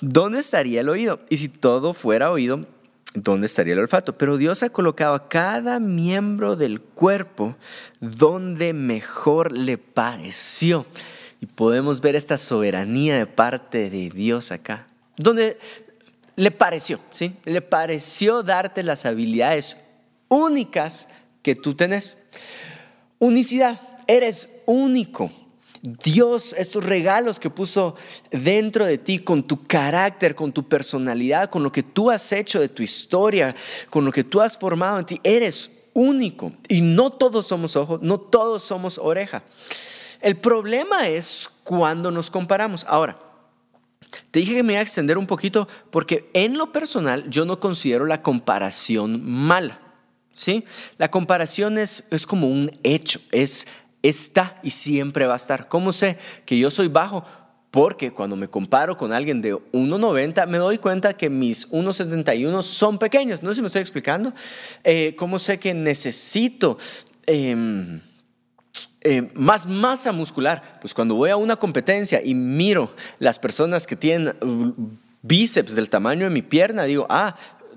¿Dónde 0.00 0.40
estaría 0.40 0.80
el 0.80 0.88
oído? 0.88 1.20
Y 1.28 1.36
si 1.38 1.48
todo 1.48 1.94
fuera 1.94 2.30
oído, 2.30 2.66
¿dónde 3.14 3.46
estaría 3.46 3.74
el 3.74 3.80
olfato? 3.80 4.16
Pero 4.16 4.36
Dios 4.36 4.62
ha 4.62 4.70
colocado 4.70 5.14
a 5.14 5.28
cada 5.28 5.78
miembro 5.80 6.56
del 6.56 6.80
cuerpo 6.80 7.56
donde 8.00 8.72
mejor 8.72 9.52
le 9.52 9.78
pareció. 9.78 10.86
Y 11.40 11.46
podemos 11.46 12.00
ver 12.00 12.16
esta 12.16 12.36
soberanía 12.36 13.16
de 13.16 13.26
parte 13.26 13.90
de 13.90 14.10
Dios 14.10 14.52
acá. 14.52 14.86
Donde 15.16 15.58
le 16.36 16.50
pareció, 16.50 17.00
¿sí? 17.10 17.34
Le 17.44 17.62
pareció 17.62 18.42
darte 18.42 18.82
las 18.82 19.06
habilidades 19.06 19.76
únicas 20.28 21.08
que 21.42 21.54
tú 21.54 21.74
tenés. 21.74 22.18
Unicidad, 23.18 23.80
eres 24.06 24.48
único. 24.66 25.30
Dios, 26.02 26.54
estos 26.58 26.84
regalos 26.84 27.38
que 27.38 27.50
puso 27.50 27.94
dentro 28.30 28.84
de 28.84 28.98
ti 28.98 29.20
con 29.20 29.42
tu 29.42 29.66
carácter, 29.66 30.34
con 30.34 30.52
tu 30.52 30.68
personalidad, 30.68 31.48
con 31.50 31.62
lo 31.62 31.70
que 31.70 31.82
tú 31.82 32.10
has 32.10 32.32
hecho 32.32 32.60
de 32.60 32.68
tu 32.68 32.82
historia, 32.82 33.54
con 33.90 34.04
lo 34.04 34.12
que 34.12 34.24
tú 34.24 34.40
has 34.40 34.58
formado 34.58 34.98
en 34.98 35.06
ti, 35.06 35.20
eres 35.22 35.70
único. 35.94 36.52
Y 36.68 36.80
no 36.80 37.10
todos 37.10 37.46
somos 37.46 37.76
ojos, 37.76 38.02
no 38.02 38.18
todos 38.18 38.62
somos 38.62 38.98
oreja. 38.98 39.42
El 40.20 40.36
problema 40.36 41.08
es 41.08 41.48
cuando 41.64 42.10
nos 42.10 42.30
comparamos. 42.30 42.84
Ahora, 42.88 43.18
te 44.30 44.40
dije 44.40 44.54
que 44.54 44.62
me 44.62 44.74
iba 44.74 44.80
a 44.80 44.82
extender 44.82 45.18
un 45.18 45.26
poquito 45.26 45.68
porque 45.90 46.30
en 46.32 46.58
lo 46.58 46.72
personal 46.72 47.28
yo 47.28 47.44
no 47.44 47.60
considero 47.60 48.06
la 48.06 48.22
comparación 48.22 49.22
mala. 49.24 49.80
¿sí? 50.32 50.64
La 50.98 51.10
comparación 51.10 51.78
es, 51.78 52.04
es 52.10 52.26
como 52.26 52.48
un 52.48 52.70
hecho, 52.82 53.20
es 53.32 53.66
está 54.08 54.56
y 54.62 54.70
siempre 54.70 55.26
va 55.26 55.34
a 55.34 55.36
estar. 55.36 55.68
¿Cómo 55.68 55.92
sé 55.92 56.18
que 56.44 56.58
yo 56.58 56.70
soy 56.70 56.88
bajo? 56.88 57.24
Porque 57.70 58.12
cuando 58.12 58.36
me 58.36 58.48
comparo 58.48 58.96
con 58.96 59.12
alguien 59.12 59.42
de 59.42 59.54
1,90 59.54 60.46
me 60.46 60.58
doy 60.58 60.78
cuenta 60.78 61.14
que 61.14 61.28
mis 61.28 61.70
1,71 61.70 62.62
son 62.62 62.98
pequeños. 62.98 63.42
No 63.42 63.50
sé 63.50 63.56
si 63.56 63.60
me 63.60 63.66
estoy 63.66 63.82
explicando. 63.82 64.32
Eh, 64.84 65.14
¿Cómo 65.18 65.38
sé 65.38 65.58
que 65.58 65.74
necesito... 65.74 66.78
Em, 67.26 68.00
eh, 69.08 69.30
más 69.34 69.66
masa 69.66 70.10
muscular, 70.10 70.78
pues 70.80 70.92
cuando 70.92 71.14
voy 71.14 71.30
a 71.30 71.36
una 71.36 71.54
competencia 71.54 72.20
y 72.24 72.34
miro 72.34 72.92
las 73.20 73.38
personas 73.38 73.86
que 73.86 73.94
tienen 73.94 74.34
uh, 74.42 74.72
bíceps 75.22 75.76
del 75.76 75.88
tamaño 75.88 76.24
de 76.24 76.30
mi 76.30 76.42
pierna, 76.42 76.82
digo, 76.82 77.06
ah, 77.08 77.36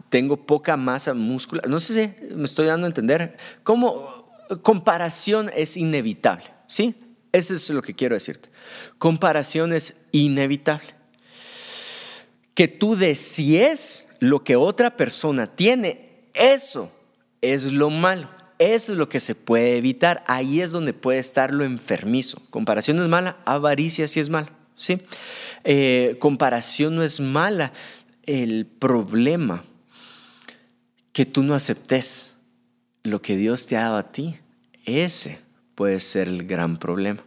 tengo 0.10 0.38
poca 0.38 0.76
masa 0.76 1.14
muscular. 1.14 1.68
No 1.68 1.80
sé 1.80 1.94
si 1.94 2.36
me 2.36 2.46
estoy 2.46 2.66
dando 2.66 2.86
a 2.86 2.90
entender. 2.90 3.38
¿Cómo, 3.64 4.19
comparación 4.62 5.52
es 5.56 5.78
inevitable, 5.78 6.46
¿sí? 6.66 6.96
Eso 7.32 7.54
es 7.54 7.70
lo 7.70 7.82
que 7.82 7.94
quiero 7.94 8.16
decirte. 8.16 8.50
Comparación 8.98 9.74
es 9.74 9.96
inevitable. 10.12 10.96
Que 12.54 12.68
tú 12.68 12.96
desees 12.96 14.08
lo 14.20 14.44
que 14.44 14.56
otra 14.56 14.98
persona 14.98 15.48
tiene, 15.48 16.30
eso 16.34 16.92
es 17.42 17.72
lo 17.72 17.90
malo. 17.90 18.30
Eso 18.58 18.92
es 18.92 18.98
lo 18.98 19.08
que 19.08 19.22
se 19.22 19.36
puede 19.36 19.78
evitar. 19.78 20.24
Ahí 20.28 20.60
es 20.60 20.72
donde 20.72 20.92
puede 20.92 21.20
estar 21.20 21.54
lo 21.54 21.64
enfermizo. 21.64 22.42
Comparación 22.50 23.02
es 23.02 23.08
mala, 23.08 23.38
avaricia 23.46 24.06
sí 24.08 24.20
es 24.20 24.30
mala. 24.30 24.52
¿sí? 24.76 25.00
Eh, 25.64 26.18
comparación 26.20 26.96
no 26.96 27.04
es 27.04 27.22
mala. 27.22 27.72
El 28.26 28.66
problema 28.66 29.64
que 31.14 31.26
tú 31.26 31.42
no 31.42 31.56
aceptes 31.56 32.29
lo 33.10 33.22
que 33.22 33.36
Dios 33.36 33.66
te 33.66 33.78
ha 33.78 33.84
dado 33.84 33.98
a 33.98 34.12
ti, 34.12 34.38
ese 34.86 35.40
puede 35.76 36.00
ser 36.00 36.28
el 36.28 36.46
gran 36.46 36.78
problema. 36.78 37.24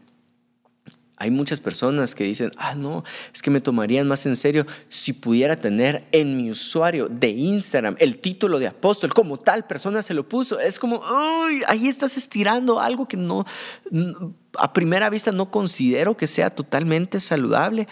Hay 1.22 1.30
muchas 1.30 1.60
personas 1.60 2.16
que 2.16 2.24
dicen, 2.24 2.50
ah, 2.56 2.74
no, 2.74 3.04
es 3.32 3.42
que 3.42 3.50
me 3.50 3.60
tomarían 3.60 4.08
más 4.08 4.26
en 4.26 4.34
serio 4.34 4.66
si 4.88 5.12
pudiera 5.12 5.54
tener 5.54 6.04
en 6.10 6.36
mi 6.36 6.50
usuario 6.50 7.08
de 7.08 7.28
Instagram 7.28 7.94
el 8.00 8.18
título 8.18 8.58
de 8.58 8.66
apóstol, 8.66 9.14
como 9.14 9.38
tal 9.38 9.64
persona 9.64 10.02
se 10.02 10.14
lo 10.14 10.28
puso. 10.28 10.58
Es 10.58 10.80
como, 10.80 11.00
ay, 11.04 11.62
ahí 11.68 11.86
estás 11.86 12.16
estirando 12.16 12.80
algo 12.80 13.06
que 13.06 13.16
no, 13.16 13.46
a 14.58 14.72
primera 14.72 15.08
vista 15.10 15.30
no 15.30 15.48
considero 15.48 16.16
que 16.16 16.26
sea 16.26 16.50
totalmente 16.50 17.20
saludable, 17.20 17.86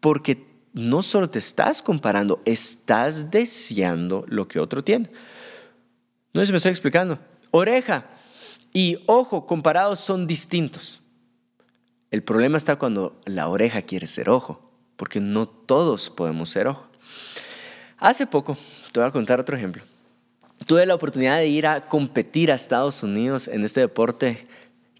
porque 0.00 0.44
no 0.72 1.02
solo 1.02 1.30
te 1.30 1.38
estás 1.38 1.82
comparando, 1.82 2.42
estás 2.44 3.30
deseando 3.30 4.24
lo 4.26 4.48
que 4.48 4.58
otro 4.58 4.82
tiene. 4.82 5.08
No 6.34 6.40
sé 6.40 6.46
si 6.46 6.52
me 6.52 6.56
estoy 6.56 6.70
explicando. 6.70 7.18
Oreja 7.52 8.06
y 8.72 8.98
ojo 9.06 9.46
comparados 9.46 10.00
son 10.00 10.26
distintos. 10.26 11.02
El 12.10 12.22
problema 12.22 12.56
está 12.56 12.76
cuando 12.76 13.20
la 13.26 13.48
oreja 13.48 13.82
quiere 13.82 14.06
ser 14.06 14.30
ojo, 14.30 14.72
porque 14.96 15.20
no 15.20 15.46
todos 15.46 16.10
podemos 16.10 16.48
ser 16.48 16.66
ojo. 16.66 16.86
Hace 17.98 18.26
poco, 18.26 18.56
te 18.90 19.00
voy 19.00 19.08
a 19.08 19.12
contar 19.12 19.38
otro 19.38 19.56
ejemplo. 19.56 19.82
Tuve 20.66 20.86
la 20.86 20.94
oportunidad 20.94 21.38
de 21.38 21.48
ir 21.48 21.66
a 21.66 21.88
competir 21.88 22.50
a 22.50 22.54
Estados 22.54 23.02
Unidos 23.02 23.48
en 23.48 23.64
este 23.64 23.80
deporte 23.80 24.46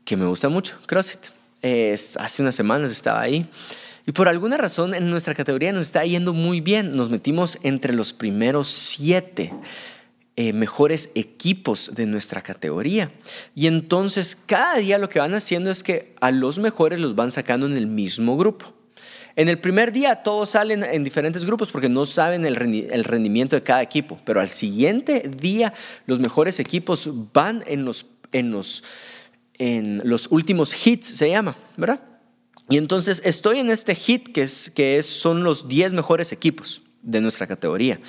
que 0.04 0.16
me 0.16 0.26
gusta 0.26 0.48
mucho, 0.50 0.76
CrossFit. 0.86 1.20
hace 2.18 2.42
unas 2.42 2.54
semanas 2.54 2.90
estaba 2.90 3.20
ahí 3.20 3.48
y 4.04 4.12
por 4.12 4.28
alguna 4.28 4.58
razón 4.58 4.94
en 4.94 5.10
nuestra 5.10 5.34
categoría 5.34 5.72
nos 5.72 5.84
está 5.84 6.04
yendo 6.04 6.34
muy 6.34 6.60
bien. 6.60 6.94
Nos 6.96 7.08
metimos 7.08 7.58
entre 7.62 7.94
los 7.94 8.12
primeros 8.12 8.68
siete 8.68 9.52
eh, 10.34 10.54
mejores 10.54 11.12
equipos 11.14 11.92
de 11.94 12.06
nuestra 12.06 12.40
categoría. 12.40 13.12
Y 13.54 13.66
entonces 13.66 14.34
cada 14.34 14.76
día 14.76 14.96
lo 14.96 15.10
que 15.10 15.18
van 15.18 15.34
haciendo 15.34 15.70
es 15.70 15.82
que 15.82 16.14
a 16.20 16.30
los 16.30 16.58
mejores 16.58 17.00
los 17.00 17.14
van 17.14 17.30
sacando 17.30 17.66
en 17.66 17.76
el 17.76 17.86
mismo 17.86 18.38
grupo. 18.38 18.72
En 19.36 19.50
el 19.50 19.58
primer 19.58 19.92
día 19.92 20.22
todos 20.22 20.48
salen 20.48 20.84
en 20.84 21.04
diferentes 21.04 21.44
grupos 21.44 21.70
porque 21.70 21.90
no 21.90 22.06
saben 22.06 22.46
el 22.46 23.04
rendimiento 23.04 23.56
de 23.56 23.62
cada 23.62 23.82
equipo, 23.82 24.18
pero 24.24 24.40
al 24.40 24.48
siguiente 24.48 25.30
día 25.38 25.74
los 26.06 26.18
mejores 26.18 26.60
equipos 26.60 27.10
van 27.34 27.62
en 27.66 27.84
los, 27.84 28.06
en 28.32 28.52
los, 28.52 28.84
en 29.58 30.00
los 30.02 30.28
últimos 30.30 30.86
hits, 30.86 31.06
se 31.08 31.28
llama, 31.28 31.56
¿verdad? 31.76 32.00
Y 32.70 32.78
entonces 32.78 33.20
estoy 33.24 33.58
en 33.58 33.70
este 33.70 33.94
hit 33.94 34.32
que, 34.32 34.42
es, 34.42 34.70
que 34.70 34.96
es, 34.96 35.04
son 35.04 35.44
los 35.44 35.68
10 35.68 35.92
mejores 35.92 36.32
equipos 36.32 36.80
de 37.02 37.20
nuestra 37.20 37.46
categoría. 37.46 38.00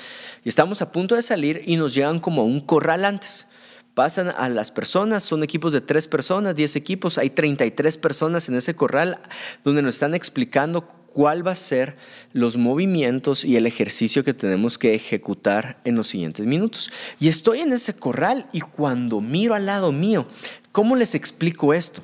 Y 0.43 0.49
estamos 0.49 0.81
a 0.81 0.91
punto 0.91 1.15
de 1.15 1.21
salir 1.21 1.63
y 1.65 1.75
nos 1.75 1.93
llegan 1.93 2.19
como 2.19 2.45
un 2.45 2.61
corral 2.61 3.05
antes. 3.05 3.47
Pasan 3.93 4.29
a 4.29 4.49
las 4.49 4.71
personas, 4.71 5.23
son 5.23 5.43
equipos 5.43 5.71
de 5.71 5.81
tres 5.81 6.07
personas, 6.07 6.55
diez 6.55 6.75
equipos, 6.75 7.17
hay 7.17 7.29
33 7.29 7.97
personas 7.97 8.49
en 8.49 8.55
ese 8.55 8.73
corral 8.73 9.19
donde 9.63 9.83
nos 9.83 9.95
están 9.95 10.15
explicando 10.15 10.87
cuál 11.13 11.45
va 11.45 11.51
a 11.51 11.55
ser 11.55 11.95
los 12.31 12.57
movimientos 12.57 13.45
y 13.45 13.55
el 13.55 13.67
ejercicio 13.67 14.23
que 14.23 14.33
tenemos 14.33 14.77
que 14.79 14.95
ejecutar 14.95 15.79
en 15.83 15.95
los 15.95 16.07
siguientes 16.07 16.45
minutos. 16.45 16.91
Y 17.19 17.27
estoy 17.27 17.59
en 17.59 17.71
ese 17.71 17.93
corral 17.93 18.47
y 18.51 18.61
cuando 18.61 19.21
miro 19.21 19.53
al 19.53 19.67
lado 19.67 19.91
mío, 19.91 20.25
¿cómo 20.71 20.95
les 20.95 21.13
explico 21.13 21.73
esto? 21.73 22.01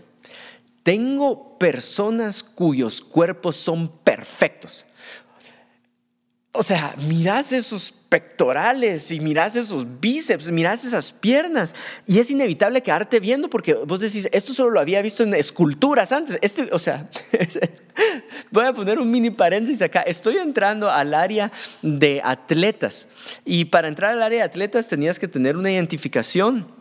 Tengo 0.84 1.58
personas 1.58 2.44
cuyos 2.44 3.02
cuerpos 3.02 3.56
son 3.56 3.90
perfectos. 4.04 4.86
O 6.52 6.64
sea, 6.64 6.96
miras 7.08 7.52
esos 7.52 7.92
pectorales 7.92 9.12
y 9.12 9.20
miras 9.20 9.56
esos 9.56 9.86
bíceps, 10.00 10.50
miras 10.50 10.84
esas 10.84 11.12
piernas 11.12 11.76
y 12.08 12.18
es 12.18 12.32
inevitable 12.32 12.82
quedarte 12.82 13.20
viendo 13.20 13.52
porque 13.52 13.76
vos 13.76 14.00
decís, 14.00 14.28
esto 14.32 14.54
solo 14.54 14.72
lo 14.72 14.80
había 14.80 15.00
visto 15.04 15.22
en 15.22 15.36
esculturas 15.36 16.12
antes. 16.12 16.40
Este, 16.42 16.68
o 16.72 16.80
sea, 16.80 17.08
voy 18.52 18.66
a 18.66 18.74
poner 18.74 18.98
un 18.98 19.12
mini 19.12 19.30
paréntesis 19.30 19.84
acá. 19.84 20.02
Estoy 20.02 20.38
entrando 20.38 20.90
al 20.90 21.14
área 21.14 21.52
de 21.84 22.20
atletas 22.24 23.08
y 23.46 23.66
para 23.66 23.88
entrar 23.88 24.14
al 24.14 24.24
área 24.24 24.40
de 24.40 24.46
atletas 24.46 24.88
tenías 24.88 25.20
que 25.20 25.28
tener 25.28 25.56
una 25.56 25.72
identificación 25.72 26.79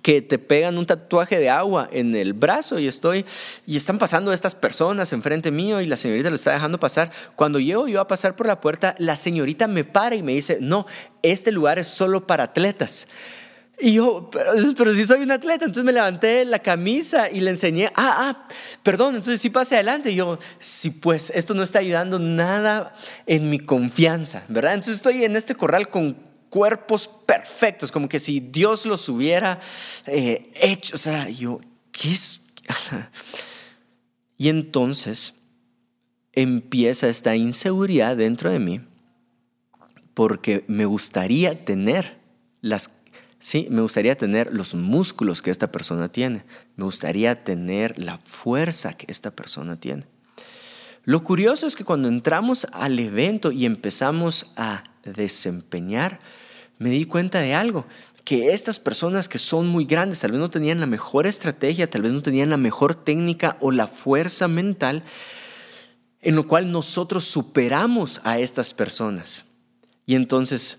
que 0.00 0.22
te 0.22 0.38
pegan 0.38 0.78
un 0.78 0.86
tatuaje 0.86 1.38
de 1.38 1.50
agua 1.50 1.88
en 1.92 2.14
el 2.16 2.32
brazo 2.32 2.78
y 2.78 2.86
estoy 2.86 3.24
y 3.66 3.76
están 3.76 3.98
pasando 3.98 4.32
estas 4.32 4.54
personas 4.54 5.12
enfrente 5.12 5.50
mío 5.50 5.80
y 5.80 5.86
la 5.86 5.96
señorita 5.96 6.30
lo 6.30 6.36
está 6.36 6.52
dejando 6.52 6.80
pasar. 6.80 7.12
Cuando 7.36 7.58
llego 7.58 7.86
yo 7.88 8.00
a 8.00 8.08
pasar 8.08 8.34
por 8.34 8.46
la 8.46 8.60
puerta, 8.60 8.94
la 8.98 9.16
señorita 9.16 9.68
me 9.68 9.84
para 9.84 10.16
y 10.16 10.22
me 10.22 10.32
dice, 10.32 10.58
"No, 10.60 10.86
este 11.22 11.52
lugar 11.52 11.78
es 11.78 11.88
solo 11.88 12.26
para 12.26 12.44
atletas." 12.44 13.06
Y 13.84 13.94
yo, 13.94 14.30
pero, 14.30 14.94
si 14.94 15.04
soy 15.04 15.22
un 15.22 15.32
atleta, 15.32 15.64
entonces 15.64 15.82
me 15.82 15.92
levanté 15.92 16.44
la 16.44 16.60
camisa 16.60 17.28
y 17.28 17.40
le 17.40 17.50
enseñé, 17.50 17.86
ah, 17.96 18.16
ah, 18.18 18.48
perdón, 18.84 19.16
entonces 19.16 19.40
sí 19.40 19.50
pase 19.50 19.74
adelante. 19.74 20.12
Y 20.12 20.14
yo, 20.14 20.38
sí, 20.60 20.90
pues 20.90 21.32
esto 21.34 21.52
no 21.52 21.64
está 21.64 21.80
ayudando 21.80 22.20
nada 22.20 22.94
en 23.26 23.50
mi 23.50 23.58
confianza, 23.58 24.44
¿verdad? 24.46 24.74
Entonces 24.74 24.96
estoy 24.96 25.24
en 25.24 25.34
este 25.34 25.56
corral 25.56 25.88
con 25.88 26.16
cuerpos 26.52 27.08
perfectos, 27.08 27.90
como 27.90 28.10
que 28.10 28.20
si 28.20 28.38
Dios 28.38 28.84
los 28.84 29.08
hubiera 29.08 29.58
eh, 30.04 30.52
hecho, 30.54 30.96
o 30.96 30.98
sea, 30.98 31.30
yo, 31.30 31.60
¿qué 31.90 32.12
es? 32.12 32.42
Y 34.36 34.48
entonces 34.48 35.34
empieza 36.32 37.08
esta 37.08 37.36
inseguridad 37.36 38.16
dentro 38.16 38.50
de 38.50 38.58
mí 38.58 38.80
porque 40.14 40.64
me 40.66 40.84
gustaría 40.84 41.64
tener 41.64 42.18
las 42.60 42.90
sí, 43.38 43.68
me 43.70 43.80
gustaría 43.80 44.16
tener 44.16 44.52
los 44.52 44.74
músculos 44.74 45.40
que 45.40 45.50
esta 45.50 45.72
persona 45.72 46.10
tiene, 46.10 46.44
me 46.76 46.84
gustaría 46.84 47.44
tener 47.44 47.98
la 47.98 48.18
fuerza 48.18 48.92
que 48.92 49.06
esta 49.08 49.30
persona 49.30 49.76
tiene. 49.76 50.04
Lo 51.04 51.24
curioso 51.24 51.66
es 51.66 51.76
que 51.76 51.84
cuando 51.84 52.08
entramos 52.08 52.66
al 52.72 52.98
evento 52.98 53.52
y 53.52 53.64
empezamos 53.64 54.52
a 54.56 54.84
desempeñar, 55.04 56.20
me 56.82 56.90
di 56.90 57.04
cuenta 57.04 57.40
de 57.40 57.54
algo, 57.54 57.86
que 58.24 58.52
estas 58.52 58.78
personas 58.78 59.28
que 59.28 59.38
son 59.38 59.68
muy 59.68 59.84
grandes, 59.84 60.20
tal 60.20 60.32
vez 60.32 60.40
no 60.40 60.50
tenían 60.50 60.80
la 60.80 60.86
mejor 60.86 61.26
estrategia, 61.26 61.88
tal 61.88 62.02
vez 62.02 62.12
no 62.12 62.22
tenían 62.22 62.50
la 62.50 62.56
mejor 62.56 62.94
técnica 62.94 63.56
o 63.60 63.70
la 63.70 63.86
fuerza 63.86 64.48
mental, 64.48 65.04
en 66.20 66.36
lo 66.36 66.46
cual 66.46 66.70
nosotros 66.70 67.24
superamos 67.24 68.20
a 68.24 68.38
estas 68.38 68.74
personas. 68.74 69.44
Y 70.06 70.14
entonces, 70.16 70.78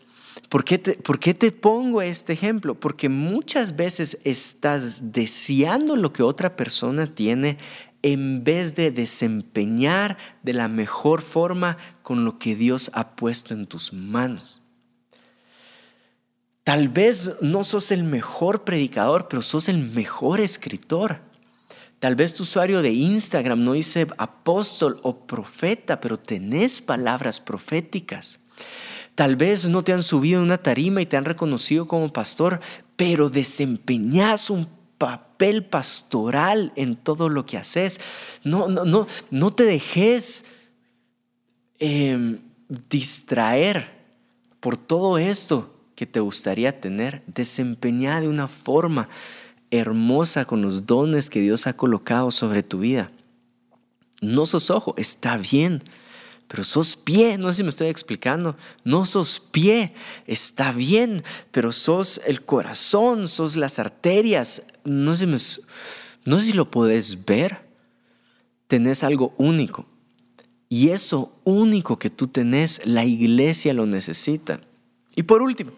¿por 0.49 0.65
qué, 0.65 0.77
te, 0.77 0.93
¿por 0.93 1.19
qué 1.19 1.33
te 1.33 1.51
pongo 1.51 2.01
este 2.01 2.33
ejemplo? 2.33 2.75
Porque 2.75 3.07
muchas 3.09 3.75
veces 3.75 4.17
estás 4.23 5.13
deseando 5.13 5.95
lo 5.95 6.11
que 6.11 6.23
otra 6.23 6.55
persona 6.55 7.13
tiene 7.13 7.57
en 8.01 8.43
vez 8.43 8.75
de 8.75 8.91
desempeñar 8.91 10.17
de 10.43 10.53
la 10.53 10.67
mejor 10.67 11.21
forma 11.21 11.77
con 12.01 12.25
lo 12.25 12.37
que 12.39 12.55
Dios 12.55 12.91
ha 12.93 13.15
puesto 13.15 13.53
en 13.53 13.67
tus 13.67 13.93
manos. 13.93 14.62
Tal 16.63 16.88
vez 16.88 17.32
no 17.41 17.63
sos 17.63 17.91
el 17.91 18.04
mejor 18.04 18.63
predicador, 18.63 19.28
pero 19.28 19.41
sos 19.41 19.67
el 19.67 19.80
mejor 19.80 20.39
escritor. 20.39 21.19
Tal 21.99 22.15
vez 22.15 22.34
tu 22.34 22.43
usuario 22.43 22.82
de 22.82 22.91
Instagram 22.91 23.63
no 23.63 23.73
dice 23.73 24.08
apóstol 24.17 24.99
o 25.04 25.26
profeta, 25.26 25.99
pero 25.99 26.17
tenés 26.17 26.82
palabras 26.82 27.41
proféticas. 27.41 28.39
Tal 29.15 29.36
vez 29.36 29.65
no 29.65 29.84
te 29.84 29.93
han 29.93 30.04
subido 30.04 30.39
en 30.39 30.45
una 30.45 30.58
tarima 30.58 31.02
y 31.02 31.06
te 31.06 31.17
han 31.17 31.26
reconocido 31.26 31.88
como 31.88 32.12
pastor, 32.12 32.62
pero 32.95 33.30
desempeñas 33.30 34.49
un 34.49 34.67
papel 34.97 35.65
pastoral 35.65 36.71
en 36.76 36.95
todo 36.95 37.28
lo 37.28 37.45
que 37.45 37.58
haces. 37.58 37.99
No, 38.43 38.69
no, 38.69 38.86
no, 38.86 39.06
no 39.32 39.54
te 39.54 39.65
dejes 39.65 40.45
em, 41.78 42.39
distraer 42.89 43.91
por 44.62 44.78
todo 44.78 45.17
esto 45.17 45.72
que 46.03 46.11
te 46.11 46.19
gustaría 46.19 46.81
tener. 46.81 47.23
Desempeñar 47.27 48.23
de 48.23 48.27
una 48.27 48.49
forma 48.49 49.07
hermosa 49.71 50.43
con 50.43 50.61
los 50.61 50.85
dones 50.85 51.29
que 51.29 51.39
Dios 51.39 51.65
ha 51.65 51.77
colocado 51.77 52.29
sobre 52.29 52.61
tu 52.61 52.79
vida. 52.79 53.09
No 54.21 54.45
sos 54.45 54.69
ojo, 54.69 54.95
está 54.97 55.37
bien 55.37 55.81
pero 56.49 56.63
sos 56.63 56.95
pie, 56.95 57.39
no 57.39 57.47
sé 57.47 57.57
si 57.57 57.63
me 57.63 57.69
estoy 57.69 57.87
explicando, 57.87 58.55
no 58.83 59.07
sos 59.07 59.39
pie, 59.39 59.93
está 60.27 60.71
bien, 60.71 61.23
pero 61.51 61.71
sos 61.71 62.21
el 62.27 62.43
corazón, 62.43 63.27
sos 63.27 63.55
las 63.55 63.79
arterias, 63.79 64.61
no 64.83 65.15
sé, 65.15 65.25
no 65.25 66.39
sé 66.39 66.45
si 66.45 66.53
lo 66.53 66.69
puedes 66.69 67.25
ver, 67.25 67.61
tenés 68.67 69.03
algo 69.03 69.33
único. 69.37 69.87
Y 70.69 70.89
eso 70.89 71.39
único 71.43 71.97
que 71.97 72.11
tú 72.11 72.27
tenés, 72.27 72.81
la 72.85 73.03
iglesia 73.03 73.73
lo 73.73 73.87
necesita. 73.87 74.61
Y 75.15 75.23
por 75.23 75.41
último, 75.41 75.71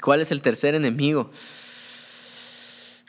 ¿cuál 0.00 0.20
es 0.20 0.30
el 0.30 0.42
tercer 0.42 0.74
enemigo? 0.74 1.30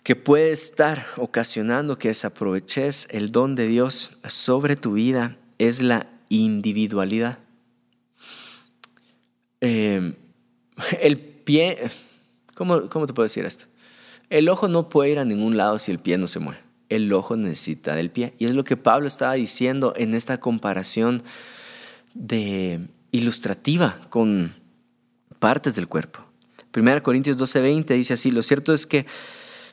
que 0.06 0.16
puede 0.16 0.52
estar 0.52 1.08
ocasionando 1.18 1.98
que 1.98 2.10
desaproveches 2.10 3.08
el 3.10 3.32
don 3.32 3.56
de 3.56 3.66
Dios 3.66 4.12
sobre 4.28 4.76
tu 4.76 4.94
vida 4.94 5.36
es 5.58 5.82
la 5.82 6.08
individualidad. 6.30 7.40
Eh, 9.62 10.14
el 11.02 11.18
pie, 11.18 11.90
¿cómo, 12.54 12.88
¿cómo 12.88 13.08
te 13.08 13.14
puedo 13.14 13.26
decir 13.26 13.46
esto? 13.46 13.66
El 14.30 14.48
ojo 14.48 14.68
no 14.68 14.90
puede 14.90 15.10
ir 15.10 15.18
a 15.18 15.26
ningún 15.26 15.58
lado 15.58 15.80
si 15.80 15.90
el 15.90 15.98
pie 15.98 16.20
no 16.20 16.28
se 16.28 16.38
mueve. 16.38 16.60
El 16.90 17.12
ojo 17.12 17.36
necesita 17.36 17.96
del 17.96 18.12
pie. 18.12 18.36
Y 18.38 18.46
es 18.46 18.54
lo 18.54 18.64
que 18.64 18.78
Pablo 18.78 19.08
estaba 19.08 19.34
diciendo 19.34 19.96
en 19.98 20.14
esta 20.14 20.40
comparación 20.40 21.24
de 22.14 22.80
ilustrativa 23.12 23.98
con 24.10 24.54
partes 25.40 25.74
del 25.74 25.88
cuerpo. 25.88 26.25
1 26.76 27.02
Corintios 27.04 27.38
12:20 27.38 27.94
dice 27.96 28.14
así, 28.14 28.32
lo 28.32 28.44
cierto 28.44 28.74
es 28.74 28.86
que 28.86 29.06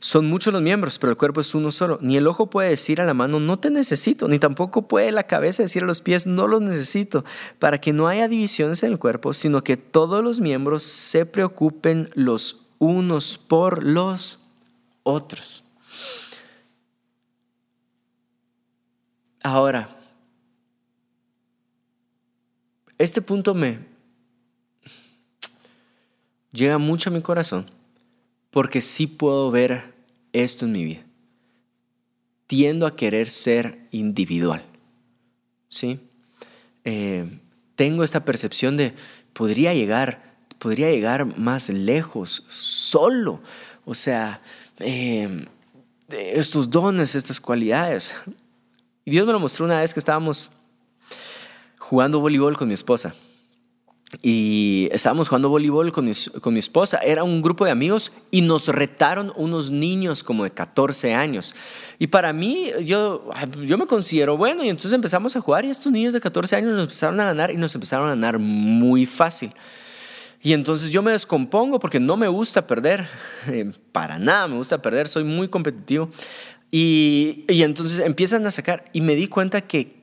son 0.03 0.27
muchos 0.27 0.53
los 0.53 0.63
miembros, 0.63 0.99
pero 0.99 1.13
el 1.13 1.17
cuerpo 1.17 1.41
es 1.41 1.55
uno 1.55 1.71
solo. 1.71 1.99
Ni 2.03 2.17
el 2.17 2.27
ojo 2.27 2.51
puede 2.51 2.71
decir 2.71 3.01
a 3.01 3.05
la 3.05 3.15
mano, 3.15 3.39
no 3.39 3.61
te 3.61 3.71
necesito, 3.71 4.27
ni 4.27 4.41
tampoco 4.41 4.89
puede 4.89 5.13
la 5.13 5.29
cabeza 5.29 5.63
decir 5.63 5.85
a 5.85 5.87
los 5.87 6.01
pies, 6.01 6.27
no 6.27 6.49
los 6.49 6.61
necesito, 6.61 7.25
para 7.61 7.81
que 7.81 7.93
no 7.93 8.09
haya 8.09 8.27
divisiones 8.27 8.83
en 8.83 8.91
el 8.91 8.99
cuerpo, 8.99 9.33
sino 9.33 9.63
que 9.63 9.77
todos 9.77 10.25
los 10.25 10.41
miembros 10.41 10.83
se 10.83 11.25
preocupen 11.25 12.11
los 12.15 12.63
unos 12.79 13.39
por 13.39 13.85
los 13.85 14.41
otros. 15.05 15.63
Ahora, 19.45 19.89
este 22.99 23.23
punto 23.23 23.55
me 23.55 23.92
llega 26.53 26.79
mucho 26.79 27.11
a 27.11 27.13
mi 27.13 27.23
corazón 27.23 27.71
porque 28.51 28.81
sí 28.81 29.07
puedo 29.07 29.51
ver 29.51 29.95
esto 30.33 30.67
en 30.67 30.73
mi 30.73 30.85
vida. 30.85 31.03
Tiendo 32.47 32.87
a 32.87 32.95
querer 32.95 33.29
ser 33.29 33.89
individual. 33.91 34.63
¿Sí? 35.69 35.99
Eh, 36.85 37.41
tengo 37.77 38.05
esta 38.05 38.27
percepción 38.27 38.77
de 38.77 38.95
podría 39.33 39.73
llegar, 39.73 40.35
podría 40.59 40.91
llegar 40.91 41.39
más 41.39 41.71
lejos 41.71 42.45
solo. 42.51 43.41
O 43.87 43.95
sea, 43.95 44.43
eh, 44.81 45.47
estos 46.11 46.69
dones, 46.69 47.15
estas 47.15 47.41
cualidades. 47.41 48.15
Y 49.07 49.13
Dios 49.13 49.27
me 49.27 49.33
lo 49.33 49.41
mostró 49.41 49.65
una 49.65 49.81
vez 49.81 49.95
que 49.95 50.01
estábamos 50.01 50.51
jugando 51.79 52.21
voleibol 52.21 52.57
con 52.59 52.69
mi 52.69 52.75
esposa 52.75 53.15
y 54.21 54.89
estábamos 54.93 55.29
jugando 55.29 55.49
voleibol 55.49 55.91
con 55.93 56.05
mi, 56.05 56.13
con 56.41 56.53
mi, 56.53 56.61
esposa. 56.61 56.99
Era 56.99 57.25
un 57.25 57.41
grupo 57.41 57.65
de 57.65 57.71
amigos 57.71 58.13
y 58.31 58.43
nos 58.43 58.69
retaron 58.69 59.33
unos 59.37 59.71
niños 59.71 60.23
como 60.23 60.45
de 60.45 60.51
14 60.51 61.15
años. 61.15 61.55
Y 61.99 62.09
para 62.09 62.33
mí, 62.33 62.71
yo, 62.85 63.31
yo 63.63 63.79
me 63.79 63.87
considero 63.87 64.37
bueno 64.37 64.65
y 64.65 64.69
entonces 64.69 64.93
empezamos 64.93 65.35
a 65.37 65.41
jugar 65.41 65.65
y 65.65 65.71
estos 65.71 65.91
niños 65.91 66.13
de 66.13 66.21
14 66.21 66.57
años 66.57 66.73
nos 66.73 66.83
empezaron 66.83 67.21
a 67.21 67.25
ganar 67.25 67.51
y 67.51 67.57
nos 67.57 67.75
empezaron 67.75 68.07
a 68.07 68.11
ganar 68.11 68.39
muy 68.39 69.07
fácil. 69.07 69.55
Y 70.43 70.53
entonces 70.53 70.91
yo 70.91 71.03
me 71.03 71.13
descompongo 71.13 71.79
porque 71.79 72.01
no 72.01 72.17
me 72.17 72.29
gusta 72.29 72.67
perder, 72.67 73.09
eh, 73.47 73.73
para 73.93 74.19
nada 74.19 74.49
me 74.49 74.57
gusta 74.57 74.83
perder, 74.83 75.09
soy 75.09 75.25
muy 75.25 75.49
competitivo. 75.49 76.11
Y, 76.71 77.45
y 77.49 77.63
entonces 77.63 77.99
empiezan 78.01 78.47
a 78.47 78.51
sacar 78.51 78.85
y 78.93 79.01
me 79.01 79.15
di 79.15 79.29
cuenta 79.29 79.61
que 79.61 80.02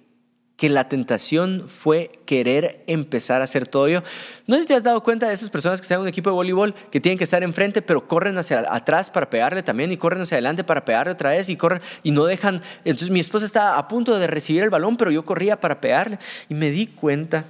que 0.59 0.67
la 0.67 0.89
tentación 0.89 1.69
fue 1.69 2.19
querer 2.25 2.83
empezar 2.85 3.39
a 3.39 3.45
hacer 3.45 3.65
todo 3.65 3.87
yo. 3.87 4.03
No 4.45 4.57
sé 4.57 4.63
si 4.63 4.67
te 4.67 4.73
has 4.73 4.83
dado 4.83 5.01
cuenta 5.01 5.25
de 5.25 5.33
esas 5.33 5.49
personas 5.49 5.79
que 5.79 5.85
están 5.85 5.95
en 5.95 6.01
un 6.01 6.07
equipo 6.09 6.29
de 6.29 6.33
voleibol 6.33 6.75
que 6.91 6.99
tienen 6.99 7.17
que 7.17 7.23
estar 7.23 7.41
enfrente, 7.43 7.81
pero 7.81 8.09
corren 8.09 8.37
hacia 8.37 8.65
atrás 8.69 9.09
para 9.09 9.29
pegarle 9.29 9.63
también 9.63 9.89
y 9.93 9.95
corren 9.95 10.21
hacia 10.21 10.35
adelante 10.35 10.65
para 10.65 10.83
pegarle 10.83 11.13
otra 11.13 11.29
vez 11.29 11.47
y 11.47 11.55
corren 11.55 11.81
y 12.03 12.11
no 12.11 12.25
dejan. 12.25 12.61
Entonces 12.83 13.09
mi 13.09 13.21
esposa 13.21 13.45
estaba 13.45 13.77
a 13.77 13.87
punto 13.87 14.19
de 14.19 14.27
recibir 14.27 14.61
el 14.61 14.69
balón, 14.69 14.97
pero 14.97 15.11
yo 15.11 15.23
corría 15.23 15.61
para 15.61 15.79
pegarle 15.79 16.19
y 16.49 16.55
me 16.55 16.71
di 16.71 16.87
cuenta 16.87 17.45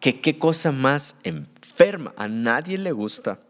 que 0.00 0.22
qué 0.22 0.38
cosa 0.38 0.72
más 0.72 1.16
enferma. 1.22 2.14
A 2.16 2.28
nadie 2.28 2.78
le 2.78 2.92
gusta 2.92 3.40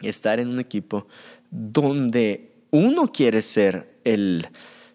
estar 0.00 0.38
en 0.38 0.46
un 0.46 0.60
equipo 0.60 1.08
donde 1.50 2.52
uno 2.70 3.10
quiere 3.10 3.42
ser 3.42 3.98
el 4.04 4.48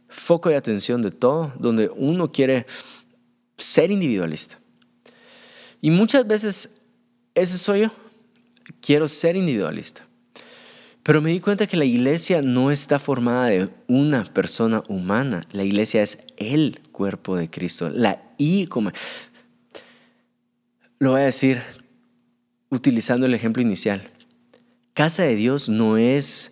foco 0.08 0.50
de 0.50 0.56
atención 0.56 1.02
de 1.02 1.12
todo, 1.12 1.54
donde 1.58 1.89
uno 1.95 2.32
quiere 2.32 2.65
ser 3.62 3.91
individualista. 3.91 4.60
Y 5.82 5.89
muchas 5.89 6.28
veces 6.28 6.69
ese 7.36 7.58
soy 7.58 7.82
yo. 7.82 7.91
Quiero 8.82 9.08
ser 9.08 9.36
individualista. 9.36 10.06
Pero 11.04 11.21
me 11.21 11.32
di 11.32 11.39
cuenta 11.39 11.65
que 11.65 11.78
la 11.78 11.86
iglesia 11.86 12.41
no 12.41 12.69
está 12.69 13.00
formada 13.00 13.47
de 13.47 13.69
una 13.88 14.24
persona 14.26 14.84
humana. 14.88 15.47
La 15.52 15.63
iglesia 15.63 16.04
es 16.04 16.19
el 16.38 16.80
cuerpo 16.91 17.36
de 17.36 17.50
Cristo. 17.50 17.89
La 17.89 18.21
I 18.38 18.67
como... 18.67 18.91
Lo 21.00 21.12
voy 21.12 21.21
a 21.21 21.26
decir 21.26 21.63
utilizando 22.69 23.26
el 23.26 23.34
ejemplo 23.34 23.62
inicial. 23.63 24.08
casa 24.93 25.24
de 25.24 25.36
Dios 25.36 25.67
no 25.69 25.97
es, 25.97 26.52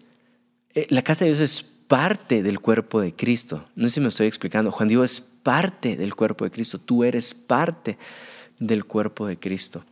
eh, 0.73 0.87
la 0.89 1.03
casa 1.03 1.25
de 1.25 1.31
Dios 1.31 1.41
es 1.41 1.61
parte 1.61 2.41
del 2.41 2.59
cuerpo 2.59 2.99
de 2.99 3.13
Cristo. 3.13 3.67
No 3.75 3.83
sé 3.89 3.95
si 3.95 3.99
me 4.01 4.09
estoy 4.09 4.25
explicando. 4.25 4.71
Juan 4.71 4.89
Dios 4.89 5.11
es 5.11 5.21
parte 5.43 5.95
del 5.95 6.15
cuerpo 6.15 6.45
de 6.45 6.51
Cristo. 6.51 6.79
Tú 6.79 7.03
eres 7.03 7.33
parte 7.33 7.97
del 8.59 8.85
cuerpo 8.85 9.27
de 9.27 9.37
Cristo. 9.37 9.83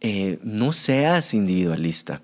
Eh, 0.00 0.38
no 0.42 0.72
seas 0.72 1.34
individualista. 1.34 2.20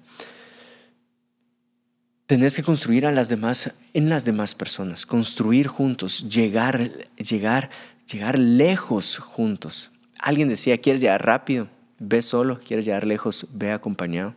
Tenés 2.26 2.57
que 2.57 2.62
construir 2.62 3.04
las 3.04 3.28
demás, 3.28 3.72
en 3.94 4.11
las 4.11 4.24
demás 4.24 4.54
personas, 4.54 5.07
construir 5.07 5.66
juntos, 5.66 6.28
llegar, 6.28 6.90
llegar, 7.16 7.70
llegar 8.11 8.38
lejos 8.38 9.16
juntos. 9.16 9.90
Alguien 10.18 10.48
decía, 10.48 10.76
¿quieres 10.78 11.00
llegar 11.00 11.24
rápido? 11.24 11.68
Ve 11.98 12.20
solo, 12.20 12.61
¿quieres 12.61 12.85
llegar 12.85 13.07
lejos? 13.07 13.46
Ve 13.52 13.72
acompañado. 13.72 14.35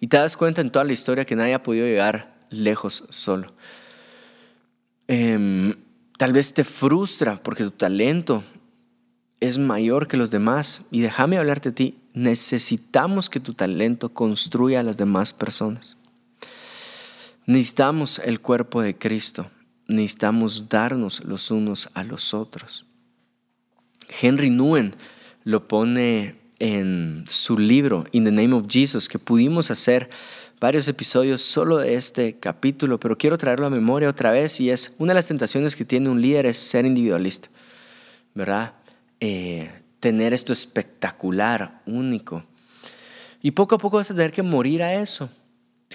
Y 0.00 0.06
te 0.06 0.16
das 0.16 0.36
cuenta 0.36 0.60
en 0.60 0.70
toda 0.70 0.84
la 0.84 0.92
historia 0.92 1.24
que 1.24 1.36
nadie 1.36 1.54
ha 1.54 1.62
podido 1.62 1.86
llegar 1.86 2.34
lejos 2.48 3.04
solo. 3.10 3.52
Em, 5.08 5.74
tal 6.16 6.32
vez 6.32 6.54
te 6.54 6.64
frustra 6.64 7.42
porque 7.42 7.64
tu 7.64 7.70
talento 7.70 8.42
es 9.40 9.58
mayor 9.58 10.08
que 10.08 10.16
los 10.16 10.30
demás. 10.30 10.82
Y 10.90 11.00
déjame 11.00 11.38
hablarte 11.38 11.70
de 11.70 11.74
ti, 11.74 11.98
necesitamos 12.14 13.28
que 13.28 13.40
tu 13.40 13.54
talento 13.54 14.08
construya 14.10 14.80
a 14.80 14.82
las 14.82 14.96
demás 14.96 15.32
personas. 15.32 15.98
Necesitamos 17.46 18.20
el 18.24 18.40
cuerpo 18.40 18.82
de 18.82 18.96
Cristo. 18.96 19.50
Necesitamos 19.86 20.68
darnos 20.68 21.24
los 21.24 21.50
unos 21.50 21.88
a 21.94 22.02
los 22.02 22.34
otros. 22.34 22.86
Henry 24.20 24.50
Nguyen 24.50 24.94
lo 25.44 25.68
pone 25.68 26.36
en 26.58 27.24
su 27.28 27.58
libro 27.58 28.06
In 28.12 28.24
the 28.24 28.32
Name 28.32 28.54
of 28.54 28.66
Jesus, 28.68 29.08
que 29.08 29.18
pudimos 29.18 29.70
hacer 29.70 30.10
varios 30.60 30.88
episodios 30.88 31.42
solo 31.42 31.78
de 31.78 31.94
este 31.94 32.38
capítulo, 32.38 32.98
pero 32.98 33.18
quiero 33.18 33.38
traerlo 33.38 33.66
a 33.66 33.70
memoria 33.70 34.08
otra 34.08 34.30
vez 34.30 34.60
y 34.60 34.70
es 34.70 34.94
una 34.98 35.12
de 35.12 35.16
las 35.16 35.28
tentaciones 35.28 35.76
que 35.76 35.84
tiene 35.84 36.08
un 36.08 36.20
líder 36.20 36.46
es 36.46 36.56
ser 36.56 36.86
individualista, 36.86 37.48
¿verdad? 38.34 38.74
Eh, 39.20 39.70
tener 40.00 40.32
esto 40.34 40.52
espectacular, 40.52 41.82
único. 41.86 42.44
Y 43.42 43.52
poco 43.52 43.74
a 43.74 43.78
poco 43.78 43.96
vas 43.98 44.10
a 44.10 44.14
tener 44.14 44.32
que 44.32 44.42
morir 44.42 44.82
a 44.82 44.94
eso. 44.94 45.28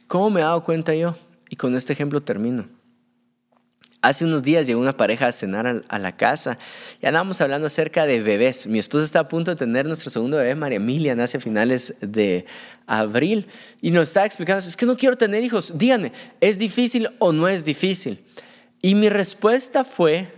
¿Cómo 0.07 0.29
me 0.29 0.41
he 0.41 0.43
dado 0.43 0.63
cuenta 0.63 0.93
yo? 0.93 1.15
Y 1.49 1.55
con 1.55 1.75
este 1.75 1.93
ejemplo 1.93 2.21
termino. 2.21 2.80
Hace 4.03 4.25
unos 4.25 4.41
días 4.41 4.65
llegó 4.65 4.81
una 4.81 4.97
pareja 4.97 5.27
a 5.27 5.31
cenar 5.31 5.83
a 5.87 5.99
la 5.99 6.17
casa 6.17 6.57
y 6.99 7.05
andábamos 7.05 7.39
hablando 7.39 7.67
acerca 7.67 8.07
de 8.07 8.19
bebés. 8.19 8.65
Mi 8.65 8.79
esposa 8.79 9.03
está 9.03 9.19
a 9.19 9.27
punto 9.27 9.51
de 9.51 9.57
tener 9.57 9.85
nuestro 9.85 10.09
segundo 10.09 10.37
bebé, 10.37 10.55
María 10.55 10.77
Emilia, 10.77 11.13
nace 11.13 11.37
a 11.37 11.39
finales 11.39 11.93
de 12.01 12.45
abril 12.87 13.45
y 13.79 13.91
nos 13.91 14.07
está 14.07 14.25
explicando, 14.25 14.65
es 14.65 14.75
que 14.75 14.87
no 14.87 14.97
quiero 14.97 15.17
tener 15.17 15.43
hijos, 15.43 15.77
díganme, 15.77 16.13
¿es 16.39 16.57
difícil 16.57 17.09
o 17.19 17.31
no 17.31 17.47
es 17.47 17.63
difícil? 17.63 18.25
Y 18.81 18.95
mi 18.95 19.07
respuesta 19.07 19.83
fue, 19.83 20.33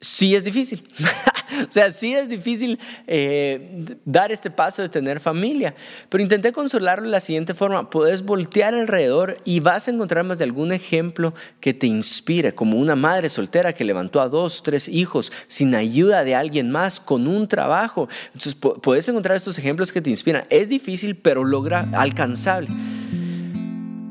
sí 0.00 0.36
es 0.36 0.44
difícil. 0.44 0.86
o 1.68 1.72
sea, 1.72 1.90
sí 1.90 2.14
es 2.14 2.28
difícil 2.28 2.78
eh, 3.06 3.96
dar 4.04 4.32
este 4.32 4.50
paso 4.50 4.82
de 4.82 4.88
tener 4.88 5.20
familia, 5.20 5.74
pero 6.08 6.22
intenté 6.22 6.52
consolarlo 6.52 7.04
de 7.04 7.10
la 7.10 7.20
siguiente 7.20 7.54
forma, 7.54 7.90
puedes 7.90 8.24
voltear 8.24 8.74
alrededor 8.74 9.38
y 9.44 9.60
vas 9.60 9.88
a 9.88 9.90
encontrar 9.90 10.24
más 10.24 10.38
de 10.38 10.44
algún 10.44 10.72
ejemplo 10.72 11.34
que 11.60 11.74
te 11.74 11.86
inspire, 11.86 12.54
como 12.54 12.78
una 12.78 12.96
madre 12.96 13.28
soltera 13.28 13.72
que 13.72 13.84
levantó 13.84 14.20
a 14.20 14.28
dos, 14.28 14.62
tres 14.62 14.88
hijos 14.88 15.32
sin 15.46 15.74
ayuda 15.74 16.24
de 16.24 16.34
alguien 16.34 16.70
más, 16.70 17.00
con 17.00 17.26
un 17.26 17.48
trabajo. 17.48 18.08
Entonces, 18.26 18.54
puedes 18.54 19.08
encontrar 19.08 19.36
estos 19.36 19.58
ejemplos 19.58 19.92
que 19.92 20.00
te 20.00 20.10
inspiran. 20.10 20.44
Es 20.50 20.68
difícil, 20.68 21.16
pero 21.16 21.44
logra 21.44 21.88
alcanzable. 21.92 22.68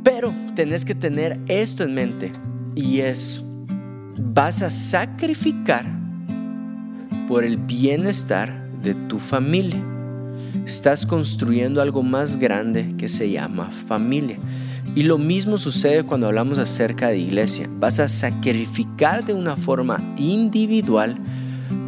Pero 0.04 0.34
tenés 0.56 0.86
que 0.86 0.96
tener 0.96 1.40
esto 1.48 1.84
en 1.84 1.94
mente 1.94 2.32
y 2.76 3.02
es, 3.02 3.42
vas 4.16 4.62
a 4.62 4.70
sacrificar 4.70 6.07
por 7.28 7.44
el 7.44 7.58
bienestar 7.58 8.68
de 8.82 8.94
tu 8.94 9.20
familia. 9.20 9.84
Estás 10.66 11.06
construyendo 11.06 11.82
algo 11.82 12.04
más 12.04 12.38
grande 12.38 12.96
que 12.98 13.10
se 13.10 13.30
llama 13.30 13.70
familia. 13.70 14.38
Y 14.96 15.04
lo 15.04 15.18
mismo 15.18 15.58
sucede 15.58 16.04
cuando 16.04 16.28
hablamos 16.28 16.58
acerca 16.58 17.10
de 17.10 17.20
iglesia. 17.20 17.70
Vas 17.80 18.00
a 18.00 18.08
sacrificar 18.08 19.26
de 19.26 19.34
una 19.34 19.56
forma 19.56 20.02
individual 20.18 21.18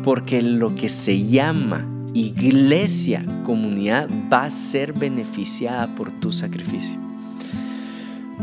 porque 0.03 0.41
lo 0.41 0.75
que 0.75 0.89
se 0.89 1.25
llama 1.25 1.85
iglesia, 2.13 3.25
comunidad, 3.43 4.09
va 4.31 4.45
a 4.45 4.49
ser 4.49 4.93
beneficiada 4.93 5.93
por 5.95 6.11
tu 6.19 6.31
sacrificio. 6.31 6.99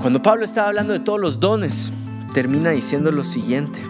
Cuando 0.01 0.23
Pablo 0.23 0.45
estaba 0.45 0.69
hablando 0.69 0.93
de 0.93 1.01
todos 1.01 1.21
los 1.21 1.41
dones, 1.41 1.91
termina 2.35 2.71
diciendo 2.71 3.11
lo 3.11 3.25
siguiente. 3.25 3.81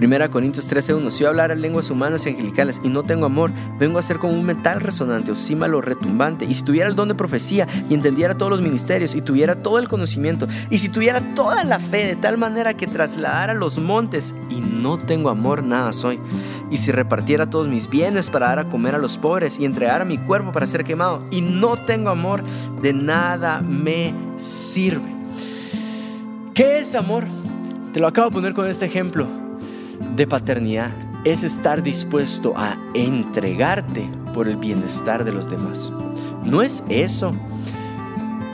1 0.00 0.30
Corintios 0.30 0.70
13:1, 0.70 1.10
si 1.10 1.24
yo 1.24 1.28
hablara 1.28 1.56
lenguas 1.56 1.90
humanas 1.90 2.24
y 2.24 2.28
angelicales 2.28 2.80
y 2.84 2.88
no 2.88 3.02
tengo 3.02 3.26
amor, 3.26 3.50
vengo 3.80 3.98
a 3.98 4.02
ser 4.02 4.18
como 4.18 4.32
un 4.32 4.44
metal 4.44 4.80
resonante 4.80 5.32
o 5.32 5.34
címbalo 5.34 5.80
retumbante. 5.80 6.44
Y 6.44 6.54
si 6.54 6.62
tuviera 6.62 6.88
el 6.88 6.94
don 6.94 7.08
de 7.08 7.16
profecía 7.16 7.66
y 7.90 7.94
entendiera 7.94 8.36
todos 8.36 8.50
los 8.50 8.62
ministerios 8.62 9.16
y 9.16 9.22
tuviera 9.22 9.56
todo 9.56 9.80
el 9.80 9.88
conocimiento 9.88 10.46
y 10.70 10.78
si 10.78 10.88
tuviera 10.88 11.20
toda 11.34 11.64
la 11.64 11.80
fe 11.80 12.06
de 12.06 12.14
tal 12.16 12.38
manera 12.38 12.74
que 12.74 12.86
trasladara 12.86 13.54
los 13.54 13.78
montes 13.78 14.36
y 14.48 14.60
no 14.60 14.98
tengo 14.98 15.30
amor, 15.30 15.64
nada 15.64 15.92
soy. 15.92 16.20
Y 16.70 16.76
si 16.76 16.92
repartiera 16.92 17.50
todos 17.50 17.66
mis 17.66 17.90
bienes 17.90 18.30
para 18.30 18.48
dar 18.48 18.58
a 18.60 18.64
comer 18.64 18.94
a 18.94 18.98
los 18.98 19.18
pobres 19.18 19.58
y 19.58 19.64
entregara 19.64 20.04
mi 20.04 20.18
cuerpo 20.18 20.52
para 20.52 20.66
ser 20.66 20.84
quemado 20.84 21.24
y 21.32 21.40
no 21.40 21.76
tengo 21.76 22.10
amor, 22.10 22.44
de 22.80 22.92
nada 22.92 23.62
me 23.62 24.14
sirve. 24.36 25.16
¿Qué 26.54 26.78
es 26.78 26.94
amor? 26.94 27.24
Te 27.92 27.98
lo 27.98 28.06
acabo 28.06 28.28
de 28.28 28.34
poner 28.34 28.54
con 28.54 28.66
este 28.66 28.86
ejemplo 28.86 29.47
de 30.16 30.26
paternidad 30.26 30.90
es 31.24 31.42
estar 31.42 31.82
dispuesto 31.82 32.54
a 32.56 32.76
entregarte 32.94 34.10
por 34.34 34.48
el 34.48 34.56
bienestar 34.56 35.24
de 35.24 35.32
los 35.32 35.48
demás. 35.48 35.92
¿No 36.44 36.62
es 36.62 36.82
eso 36.88 37.32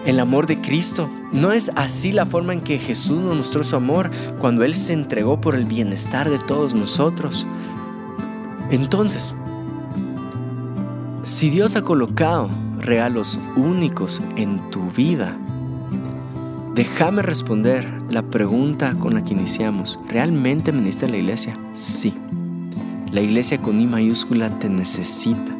el 0.06 0.20
amor 0.20 0.46
de 0.46 0.60
Cristo? 0.60 1.08
¿No 1.32 1.52
es 1.52 1.70
así 1.76 2.12
la 2.12 2.26
forma 2.26 2.52
en 2.52 2.60
que 2.60 2.78
Jesús 2.78 3.18
nos 3.18 3.36
mostró 3.36 3.64
su 3.64 3.76
amor 3.76 4.10
cuando 4.38 4.64
Él 4.64 4.74
se 4.74 4.92
entregó 4.92 5.40
por 5.40 5.54
el 5.54 5.64
bienestar 5.64 6.30
de 6.30 6.38
todos 6.38 6.74
nosotros? 6.74 7.46
Entonces, 8.70 9.34
si 11.22 11.50
Dios 11.50 11.76
ha 11.76 11.82
colocado 11.82 12.48
regalos 12.80 13.38
únicos 13.56 14.20
en 14.36 14.70
tu 14.70 14.90
vida, 14.90 15.36
Déjame 16.74 17.22
responder 17.22 17.86
la 18.10 18.22
pregunta 18.22 18.94
con 18.98 19.14
la 19.14 19.24
que 19.24 19.32
iniciamos. 19.32 19.98
¿Realmente 20.08 20.72
me 20.72 20.80
necesita 20.80 21.08
la 21.08 21.16
iglesia? 21.18 21.58
Sí. 21.72 22.14
La 23.10 23.20
iglesia 23.20 23.58
con 23.58 23.80
I 23.80 23.86
mayúscula 23.86 24.58
te 24.58 24.68
necesita. 24.68 25.56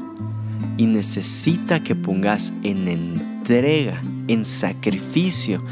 Y 0.77 0.87
necesita 0.87 1.83
que 1.83 1.95
pongas 1.95 2.53
en 2.63 2.89
entrega, 2.89 4.03
en 4.29 4.45
sacrificio 4.45 5.63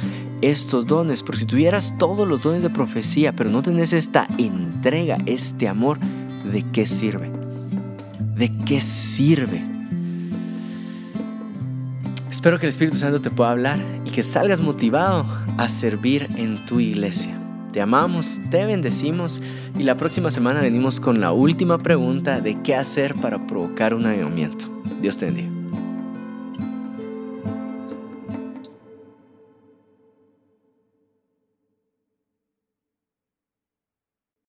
estos 0.41 0.87
dones. 0.87 1.23
Porque 1.23 1.41
si 1.41 1.47
tuvieras 1.47 1.95
todos 1.99 2.27
los 2.27 2.43
dones 2.43 2.63
de 2.63 2.71
profecía, 2.71 3.35
pero 3.35 3.51
no 3.51 3.63
tenés 3.63 3.93
esta 3.93 4.29
entrega, 4.39 5.19
este 5.27 5.69
amor, 5.69 5.99
¿de 6.53 6.63
qué 6.73 6.87
sirve? 6.87 7.31
¿De 8.37 8.51
qué 8.65 8.81
sirve? 8.81 9.72
Espero 12.43 12.59
que 12.59 12.67
el 12.67 12.71
Espíritu 12.71 12.97
Santo 12.97 13.21
te 13.21 13.31
pueda 13.31 13.53
hablar 13.53 13.79
y 14.05 14.11
que 14.11 14.25
salgas 14.25 14.61
motivado 14.61 15.25
a 15.59 15.69
servir 15.69 16.27
en 16.35 16.67
tu 16.67 16.81
iglesia. 16.81 17.39
Te 17.73 17.81
amamos, 17.81 18.41
te 18.51 18.67
bendecimos 18.67 19.41
y 19.79 19.85
la 19.85 19.97
próxima 19.97 20.29
semana 20.33 20.61
venimos 20.61 20.99
con 20.99 21.21
la 21.21 21.31
última 21.31 21.79
pregunta 21.79 22.41
de 22.41 22.61
qué 22.63 22.75
hacer 22.75 23.15
para 23.15 23.47
provocar 23.47 23.95
un 23.95 24.07
avivamiento. 24.07 24.65
Dios 25.01 25.19
te 25.19 25.27
bendiga. 25.27 25.52